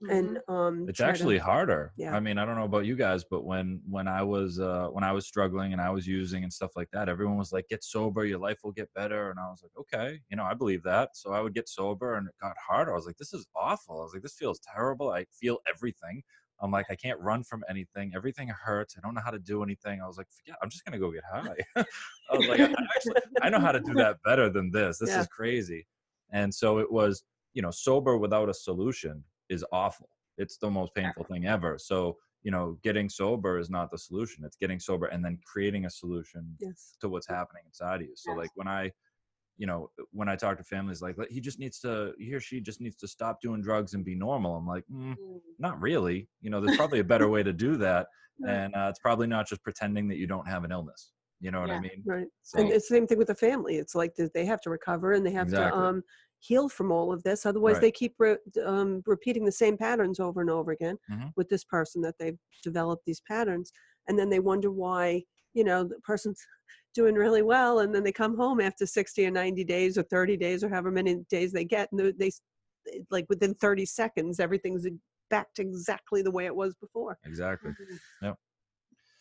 and 0.10 0.40
um 0.48 0.86
it's 0.88 0.98
try 0.98 1.08
to- 1.08 1.12
actually 1.12 1.38
harder. 1.38 1.92
Yeah. 1.98 2.16
i 2.16 2.20
mean 2.22 2.38
i 2.38 2.46
don't 2.46 2.56
know 2.56 2.64
about 2.64 2.86
you 2.86 2.96
guys 2.96 3.26
but 3.30 3.44
when 3.44 3.82
when 3.90 4.08
i 4.08 4.24
was 4.24 4.58
uh 4.60 4.88
when 4.92 5.04
i 5.04 5.12
was 5.12 5.26
struggling 5.28 5.74
and 5.74 5.82
i 5.82 5.90
was 5.90 6.08
using 6.08 6.44
and 6.44 6.54
stuff 6.54 6.72
like 6.78 6.88
that 6.94 7.10
everyone 7.10 7.38
was 7.38 7.52
like 7.52 7.68
get 7.68 7.84
sober 7.84 8.24
your 8.24 8.40
life 8.40 8.60
will 8.64 8.72
get 8.72 8.90
better 8.94 9.30
and 9.30 9.40
i 9.40 9.48
was 9.50 9.62
like 9.62 9.72
okay 9.78 10.20
you 10.30 10.38
know 10.38 10.44
i 10.46 10.54
believe 10.54 10.84
that. 10.84 11.10
So 11.18 11.34
i 11.34 11.42
would 11.42 11.54
get 11.54 11.68
sober 11.68 12.16
and 12.16 12.28
it 12.28 12.34
got 12.42 12.56
harder. 12.66 12.92
I 12.94 12.96
was 12.96 13.06
like 13.06 13.18
this 13.18 13.34
is 13.34 13.46
awful. 13.56 14.00
I 14.00 14.04
was 14.04 14.14
like 14.14 14.24
this 14.24 14.36
feels 14.36 14.60
terrible. 14.74 15.10
I 15.12 15.26
feel 15.38 15.58
everything. 15.68 16.24
I'm 16.62 16.72
like 16.72 16.88
i 16.90 16.96
can't 16.96 17.20
run 17.20 17.44
from 17.44 17.64
anything. 17.70 18.12
Everything 18.16 18.48
hurts. 18.50 18.96
I 18.98 19.02
don't 19.02 19.16
know 19.16 19.22
how 19.24 19.32
to 19.32 19.40
do 19.40 19.64
anything. 19.64 20.02
I 20.02 20.08
was 20.08 20.18
like 20.18 20.28
forget 20.32 20.56
i'm 20.62 20.70
just 20.70 20.86
gonna 20.86 21.00
go 21.00 21.12
get 21.12 21.24
high. 21.30 21.58
I 22.32 22.38
was 22.38 22.48
like 22.48 22.62
I, 22.62 22.64
actually, 22.96 23.22
I 23.42 23.50
know 23.50 23.60
how 23.60 23.74
to 23.74 23.82
do 23.82 23.94
that 23.96 24.18
better 24.24 24.50
than 24.50 24.72
this. 24.72 24.98
This 25.00 25.10
Yeah. 25.10 25.22
is 25.22 25.28
crazy. 25.28 25.86
And 26.32 26.54
so 26.54 26.78
it 26.80 26.90
was 26.90 27.24
you 27.54 27.62
know 27.62 27.72
sober 27.72 28.18
without 28.18 28.48
a 28.50 28.54
solution 28.54 29.24
is 29.50 29.66
awful 29.72 30.10
it's 30.38 30.58
the 30.58 30.70
most 30.70 30.94
painful 30.96 31.24
thing 31.26 31.46
ever 31.46 31.78
so 31.78 32.18
you 32.44 32.52
know 32.52 32.78
getting 32.84 33.10
sober 33.10 33.60
is 33.60 33.70
not 33.70 33.92
the 33.92 33.98
solution 33.98 34.44
it's 34.46 34.58
getting 34.58 34.80
sober 34.80 35.08
and 35.08 35.24
then 35.24 35.38
creating 35.46 35.86
a 35.86 35.90
solution 35.90 36.56
yes. 36.60 36.96
to 37.02 37.10
what's 37.10 37.28
happening 37.28 37.64
inside 37.66 38.02
of 38.02 38.08
you 38.08 38.14
so 38.16 38.32
Yes. 38.32 38.40
like 38.40 38.52
when 38.56 38.68
i 38.68 38.92
you 39.58 39.68
know 39.68 39.90
when 40.12 40.30
i 40.30 40.36
talk 40.36 40.58
to 40.58 40.64
families 40.64 41.02
like 41.02 41.16
he 41.30 41.42
just 41.42 41.60
needs 41.60 41.80
to 41.80 42.14
he 42.18 42.34
or 42.34 42.40
she 42.40 42.62
just 42.62 42.80
needs 42.82 42.96
to 42.96 43.08
stop 43.08 43.42
doing 43.42 43.62
drugs 43.62 43.94
and 43.94 44.06
be 44.06 44.16
normal 44.16 44.56
i'm 44.56 44.68
like 44.68 44.84
mm, 44.92 45.16
Mm. 45.20 45.40
not 45.60 45.80
really 45.82 46.30
you 46.42 46.50
know 46.50 46.62
there's 46.62 46.78
probably 46.78 47.00
a 47.00 47.04
better 47.04 47.28
way 47.28 47.44
to 47.44 47.52
do 47.52 47.76
that 47.76 48.08
and 48.48 48.74
uh, 48.76 48.88
it's 48.90 49.00
probably 49.00 49.28
not 49.28 49.48
just 49.48 49.62
pretending 49.64 50.08
that 50.08 50.16
you 50.18 50.28
don't 50.28 50.48
have 50.48 50.64
an 50.64 50.72
illness 50.72 51.12
you 51.42 51.52
know 51.52 51.60
what 51.60 51.72
i 51.72 51.80
mean 51.80 52.02
Right. 52.06 52.28
so 52.44 52.60
And 52.60 52.72
it's 52.72 52.88
the 52.88 52.96
same 52.96 53.08
thing 53.08 53.18
with 53.18 53.28
the 53.28 53.36
family. 53.36 53.76
It's 53.78 53.96
like 53.96 54.16
they 54.16 54.46
have 54.46 54.62
to 54.62 54.70
recover 54.70 55.14
and 55.14 55.26
they 55.26 55.32
have 55.32 55.48
Exactly. 55.48 55.82
to 55.82 55.88
um 55.88 56.04
heal 56.40 56.70
from 56.70 56.92
all 56.92 57.12
of 57.12 57.22
this. 57.24 57.46
Otherwise 57.46 57.76
Right. 57.76 57.82
they 57.82 57.92
keep 57.92 58.16
re- 58.18 58.38
um, 58.66 59.02
repeating 59.06 59.46
the 59.46 59.52
same 59.52 59.78
patterns 59.78 60.20
over 60.20 60.42
and 60.42 60.50
over 60.50 60.72
again 60.72 60.98
Mhm. 61.10 61.34
with 61.36 61.50
this 61.50 61.64
person 61.66 62.02
that 62.02 62.18
they've 62.18 62.40
developed 62.64 63.06
these 63.06 63.22
patterns 63.22 63.72
and 64.08 64.18
then 64.18 64.30
they 64.30 64.40
wonder 64.40 64.72
why, 64.72 65.24
you 65.54 65.64
know, 65.64 65.84
the 65.84 66.00
person's 66.00 66.40
doing 66.96 67.16
really 67.16 67.42
well 67.42 67.80
and 67.80 67.94
then 67.94 68.04
they 68.04 68.12
come 68.12 68.36
home 68.36 68.60
after 68.60 68.86
60 68.86 69.26
or 69.26 69.32
90 69.32 69.64
days 69.64 69.98
or 69.98 70.04
30 70.04 70.38
days 70.38 70.64
or 70.64 70.70
however 70.70 70.92
many 70.92 71.16
days 71.30 71.52
they 71.52 71.66
get 71.66 71.90
and 71.92 72.00
they, 72.00 72.12
they 72.14 72.32
like 73.12 73.26
within 73.30 73.54
30 73.56 73.86
seconds 73.86 74.40
everything's 74.40 74.88
back 75.30 75.54
to 75.54 75.62
exactly 75.62 76.22
the 76.24 76.32
way 76.32 76.46
it 76.46 76.56
was 76.56 76.74
before. 76.76 77.18
exactly 77.26 77.72
Yeah. 78.22 78.34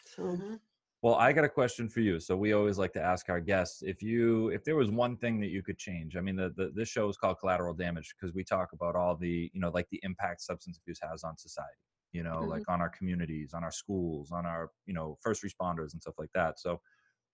So 0.06 0.22
Mhm. 0.22 0.60
Well, 1.00 1.14
I 1.14 1.32
got 1.32 1.44
a 1.44 1.48
question 1.48 1.88
for 1.88 2.00
you. 2.00 2.18
So 2.18 2.36
we 2.36 2.52
always 2.52 2.76
like 2.76 2.92
to 2.94 3.02
ask 3.02 3.28
our 3.28 3.40
guests 3.40 3.82
if 3.82 4.02
you 4.02 4.48
if 4.48 4.64
there 4.64 4.74
was 4.74 4.90
one 4.90 5.16
thing 5.16 5.38
that 5.40 5.48
you 5.48 5.62
could 5.62 5.78
change. 5.78 6.16
I 6.16 6.20
mean, 6.20 6.34
the, 6.34 6.50
the 6.56 6.72
this 6.74 6.88
show 6.88 7.08
is 7.08 7.16
called 7.16 7.38
Collateral 7.38 7.74
Damage 7.74 8.14
because 8.18 8.34
we 8.34 8.42
talk 8.42 8.72
about 8.72 8.96
all 8.96 9.14
the 9.16 9.50
you 9.54 9.60
know 9.60 9.70
like 9.70 9.88
the 9.90 10.00
impact 10.02 10.42
substance 10.42 10.78
abuse 10.78 10.98
has 11.08 11.22
on 11.22 11.36
society. 11.36 11.78
You 12.12 12.22
know, 12.24 12.38
Mhm. 12.38 12.48
like 12.48 12.68
on 12.68 12.80
our 12.80 12.88
communities, 12.88 13.52
on 13.54 13.62
our 13.62 13.70
schools, 13.70 14.32
on 14.32 14.44
our 14.44 14.70
you 14.86 14.94
know 14.94 15.16
first 15.22 15.44
responders 15.44 15.92
and 15.92 16.02
stuff 16.02 16.18
like 16.18 16.32
that. 16.34 16.58
So, 16.58 16.80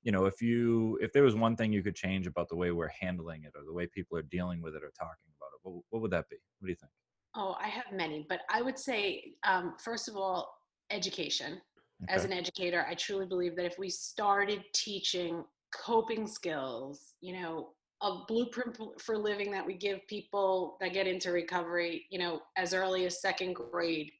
you 0.03 0.12
know, 0.12 0.27
if 0.27 0.42
you 0.42 0.98
if 1.00 1.12
there 1.12 1.22
was 1.22 1.35
one 1.35 1.57
thing 1.57 1.72
you 1.72 1.83
could 1.83 1.94
change 1.96 2.27
about 2.27 2.50
the 2.50 2.57
way 2.57 2.70
we're 2.70 2.88
handling 2.88 3.44
it 3.44 3.53
or 3.57 3.64
the 3.64 3.72
way 3.72 3.87
people 3.87 4.18
are 4.18 4.22
dealing 4.22 4.61
with 4.61 4.74
it 4.74 4.83
or 4.85 4.92
talking 4.98 5.31
about 5.38 5.48
it, 5.55 5.61
what, 5.62 5.83
what 5.88 6.03
would 6.03 6.11
that 6.11 6.29
be? 6.29 6.37
What 6.59 6.66
do 6.66 6.70
you 6.70 6.77
think? 6.77 6.92
Oh, 7.35 7.57
I 7.59 7.68
have 7.68 7.87
many, 7.92 8.27
but 8.29 8.40
I 8.50 8.61
would 8.62 8.79
say, 8.79 9.37
um, 9.42 9.74
first 9.83 10.09
of 10.09 10.16
all, 10.16 10.55
education. 10.90 11.61
As 12.09 12.25
an 12.25 12.33
educator, 12.33 12.85
I 12.87 12.95
truly 12.95 13.27
believe 13.27 13.57
that 13.57 13.64
if 13.67 13.79
we 13.79 13.88
started 13.90 14.64
teaching 14.75 15.45
coping 15.75 16.27
skills, 16.27 17.14
you 17.21 17.40
know, 17.40 17.75
a 18.03 18.25
blueprint 18.29 18.77
for 19.01 19.17
living 19.17 19.51
that 19.53 19.64
we 19.67 19.75
give 19.75 20.07
people 20.09 20.77
that 20.81 20.93
get 20.93 21.07
into 21.07 21.33
recovery, 21.33 22.07
you 22.11 22.19
know, 22.19 22.40
as 22.57 22.75
early 22.75 23.07
as 23.07 23.21
second 23.21 23.55
grade 23.55 24.11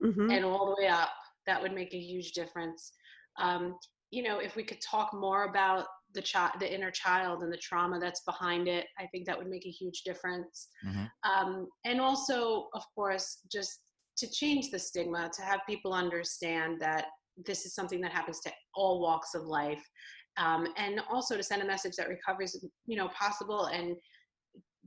Mhm. 0.00 0.30
and 0.30 0.44
all 0.44 0.66
the 0.66 0.82
way 0.82 0.88
up, 0.88 1.10
that 1.46 1.60
would 1.60 1.72
make 1.72 1.92
a 1.94 1.98
huge 2.00 2.32
difference. 2.32 2.92
Um, 3.38 3.78
you 4.10 4.22
know, 4.22 4.38
if 4.38 4.56
we 4.56 4.62
could 4.64 4.80
talk 4.80 5.12
more 5.14 5.44
about 5.44 5.86
the 6.12 6.22
child, 6.22 6.60
the 6.60 6.72
inner 6.72 6.90
child, 6.90 7.42
and 7.42 7.52
the 7.52 7.56
trauma 7.56 7.98
that's 7.98 8.22
behind 8.24 8.68
it, 8.68 8.86
I 8.98 9.06
think 9.08 9.26
that 9.26 9.38
would 9.38 9.48
make 9.48 9.66
a 9.66 9.70
huge 9.70 10.02
difference. 10.02 10.68
Mhm. 10.84 11.10
Um, 11.24 11.68
and 11.84 12.00
also, 12.00 12.68
of 12.74 12.84
course, 12.94 13.40
just 13.50 13.80
to 14.18 14.30
change 14.30 14.70
the 14.70 14.78
stigma, 14.78 15.30
to 15.34 15.42
have 15.42 15.60
people 15.66 15.94
understand 15.94 16.80
that 16.82 17.06
this 17.36 17.64
is 17.66 17.74
something 17.74 18.00
that 18.00 18.12
happens 18.12 18.40
to 18.40 18.52
all 18.74 19.00
walks 19.00 19.34
of 19.34 19.42
life, 19.44 19.82
um, 20.36 20.66
and 20.76 21.00
also 21.10 21.36
to 21.36 21.42
send 21.42 21.62
a 21.62 21.66
message 21.66 21.94
that 21.96 22.08
recovery 22.08 22.44
is, 22.46 22.64
you 22.86 22.96
know, 22.96 23.08
possible, 23.08 23.66
and 23.66 23.96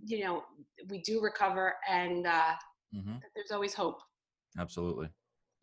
you 0.06 0.24
know, 0.24 0.44
we 0.90 1.02
do 1.02 1.22
recover, 1.22 1.76
and 1.90 2.28
uh, 2.28 2.54
Mhm. 2.94 3.20
that 3.22 3.30
there's 3.36 3.52
always 3.52 3.74
hope. 3.74 4.00
Absolutely. 4.58 5.10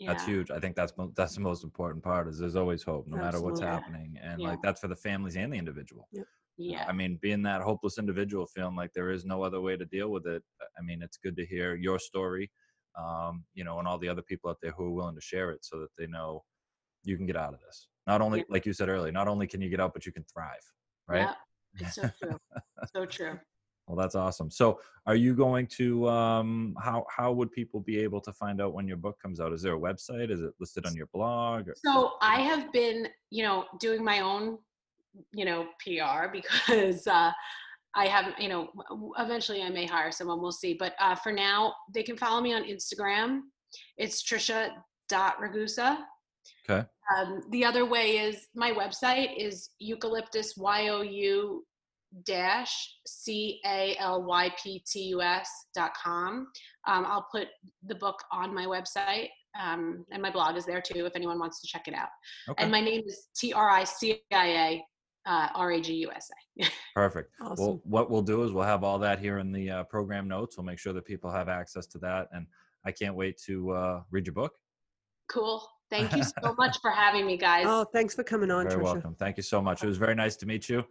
That's 0.05 0.25
huge. 0.25 0.51
I 0.51 0.59
think 0.59 0.75
that's 0.75 0.93
that's 1.15 1.35
the 1.37 1.41
most 1.41 1.63
important 1.63 2.03
part. 2.03 2.27
Is 2.27 2.39
there's 2.39 2.57
always 2.57 2.83
hope, 2.83 3.07
no 3.07 3.17
matter 3.17 3.41
what's 3.41 3.61
happening, 3.61 4.19
and 4.21 4.41
Yeah. 4.41 4.49
like 4.49 4.63
that's 4.63 4.81
for 4.81 4.89
the 4.89 4.97
families 4.97 5.37
and 5.37 5.53
the 5.53 5.57
individual. 5.59 6.09
Yeah. 6.57 6.85
I 6.89 6.93
mean, 6.93 7.19
being 7.23 7.43
that 7.43 7.63
hopeless 7.63 7.99
individual, 7.99 8.47
feeling 8.47 8.75
like 8.75 8.93
there 8.95 9.11
is 9.11 9.25
no 9.25 9.43
other 9.43 9.61
way 9.61 9.77
to 9.77 9.85
deal 9.85 10.11
with 10.11 10.27
it. 10.27 10.43
I 10.79 10.83
mean, 10.83 11.03
it's 11.03 11.17
good 11.19 11.37
to 11.37 11.47
hear 11.47 11.77
your 11.77 11.99
story, 12.01 12.51
um, 12.99 13.45
you 13.55 13.63
know, 13.65 13.79
and 13.79 13.87
all 13.87 13.99
the 13.99 14.09
other 14.09 14.23
people 14.23 14.51
out 14.51 14.59
there 14.61 14.73
who 14.73 14.87
are 14.87 14.91
willing 14.91 15.15
to 15.15 15.21
share 15.21 15.51
it, 15.53 15.65
so 15.65 15.79
that 15.79 15.91
they 15.97 16.07
know 16.09 16.45
you 17.05 17.17
can 17.17 17.27
get 17.27 17.37
out 17.37 17.55
of 17.55 17.61
this. 17.61 17.89
Not 18.07 18.21
only, 18.21 18.41
Yeah. 18.41 18.45
like 18.49 18.67
you 18.67 18.73
said 18.73 18.89
earlier, 18.89 19.13
not 19.13 19.29
only 19.29 19.47
can 19.47 19.61
you 19.61 19.69
get 19.69 19.81
out, 19.81 19.93
but 19.93 20.07
you 20.07 20.13
can 20.13 20.25
thrive. 20.25 20.63
Right. 21.09 21.29
Yeah, 21.81 21.87
it's 21.87 21.95
so 21.97 22.11
true. 22.23 22.39
so 22.95 23.07
true. 23.07 23.39
Well, 23.89 23.97
that's 23.97 24.15
awesome. 24.15 24.51
So, 24.51 24.81
are 25.07 25.17
you 25.17 25.35
going 25.35 25.67
to? 25.79 26.09
Um, 26.09 26.77
how 26.81 27.05
how 27.11 27.33
would 27.33 27.51
people 27.51 27.81
be 27.81 27.99
able 27.99 28.21
to 28.21 28.33
find 28.33 28.61
out 28.61 28.73
when 28.75 28.87
your 28.87 28.97
book 28.97 29.19
comes 29.21 29.41
out? 29.41 29.53
Is 29.53 29.61
there 29.63 29.75
a 29.75 29.79
website? 29.79 30.31
Is 30.31 30.41
it 30.41 30.53
listed 30.61 30.87
on 30.87 30.95
your 30.95 31.07
blog? 31.13 31.69
or- 31.69 31.75
So 31.85 32.13
I 32.23 32.41
have 32.43 32.73
been, 32.73 33.09
you 33.31 33.43
know, 33.43 33.65
doing 33.81 34.05
my 34.05 34.21
own, 34.21 34.59
you 35.33 35.45
know, 35.45 35.67
PR 35.85 36.29
because 36.33 37.07
uh, 37.09 37.33
I 37.95 38.07
have, 38.07 38.35
you 38.39 38.49
know, 38.49 38.69
eventually 39.19 39.63
I 39.63 39.69
may 39.69 39.85
hire 39.87 40.13
someone. 40.13 40.41
We'll 40.41 40.53
see. 40.53 40.75
But 40.75 40.95
uh, 41.01 41.17
for 41.17 41.33
now, 41.33 41.75
they 41.93 42.05
can 42.05 42.17
follow 42.17 42.41
me 42.41 42.55
on 42.55 42.63
Instagram. 42.63 43.41
It's 43.99 44.23
Tricia.ragusa. 44.23 45.99
Okay. 46.69 46.87
Um, 47.17 47.43
the 47.51 47.65
other 47.65 47.85
way 47.85 48.19
is 48.19 48.49
my 48.55 48.73
website 48.73 49.37
is 49.37 49.71
you-calyptus, 49.79 50.57
Y 50.57 50.89
O 50.89 51.03
U 51.03 51.65
dash 52.25 52.95
C 53.07 53.61
A 53.65 53.97
L 53.99 54.23
Y 54.25 54.55
P 54.63 54.83
T 54.87 55.01
U 55.05 55.23
S 55.23 55.49
dot 55.75 55.93
com. 55.95 56.47
Um, 56.87 57.07
I'll 57.07 57.27
put 57.33 57.49
the 57.87 57.95
book 57.95 58.23
on 58.31 58.55
my 58.55 58.67
website. 58.67 59.29
Um, 59.63 60.07
and 60.11 60.23
my 60.23 60.31
blog 60.31 60.57
is 60.57 60.65
there 60.65 60.81
too 60.81 61.05
if 61.05 61.15
anyone 61.15 61.39
wants 61.39 61.61
to 61.61 61.67
check 61.67 61.87
it 61.87 61.95
out. 61.95 62.09
Okay. 62.49 62.63
And 62.63 62.73
my 62.73 62.81
name 62.81 63.03
is 63.07 63.29
T 63.37 63.53
R 63.53 63.69
I 63.69 63.85
C 63.85 64.21
I 64.33 64.47
A 64.47 64.85
uh, 65.31 65.49
R 65.55 65.73
A 65.73 65.81
G 65.81 65.95
U 65.95 66.11
S 66.15 66.31
A. 66.61 66.67
Perfect. 66.95 67.31
Awesome. 67.41 67.57
Well, 67.59 67.81
what 67.85 68.11
we'll 68.11 68.23
do 68.23 68.45
is 68.45 68.53
we'll 68.53 68.65
have 68.65 68.85
all 68.85 68.99
that 69.01 69.19
here 69.19 69.39
in 69.39 69.53
the 69.53 69.71
uh, 69.71 69.85
program 69.85 70.29
notes. 70.29 70.57
We'll 70.57 70.65
make 70.65 70.79
sure 70.79 70.93
that 70.95 71.05
people 71.05 71.31
have 71.31 71.49
access 71.49 71.87
to 71.89 71.99
that, 71.99 72.29
and 72.33 72.47
I 72.85 72.93
can't 72.93 73.15
wait 73.15 73.41
to 73.47 73.73
uh, 73.73 74.03
read 74.11 74.27
your 74.27 74.35
book. 74.35 74.53
Cool. 75.31 75.67
Thank 75.93 76.17
you 76.17 76.23
so 76.25 76.55
much 76.59 76.79
for 76.81 76.91
having 76.91 77.27
me, 77.27 77.37
guys. 77.37 77.67
Oh, 77.69 77.85
thanks 77.93 78.15
for 78.15 78.25
coming 78.25 78.51
on, 78.51 78.65
Very 78.69 78.81
Tricia. 78.81 78.83
welcome. 78.85 79.15
Thank 79.19 79.37
you 79.37 79.43
so 79.43 79.61
much. 79.61 79.85
It 79.85 79.89
was 79.89 79.99
very 79.99 80.15
nice 80.15 80.37
to 80.37 80.47
meet 80.47 80.69
you. 80.69 80.85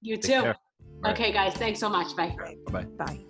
you 0.00 0.16
Take 0.16 0.34
too. 0.36 0.42
care. 0.42 0.56
Okay, 1.06 1.30
guys. 1.32 1.52
Thanks 1.54 1.78
so 1.78 1.90
much. 1.90 2.16
Bye. 2.16 2.34
Bye 2.66 2.72
bye. 2.72 2.84
Bye. 3.04 3.29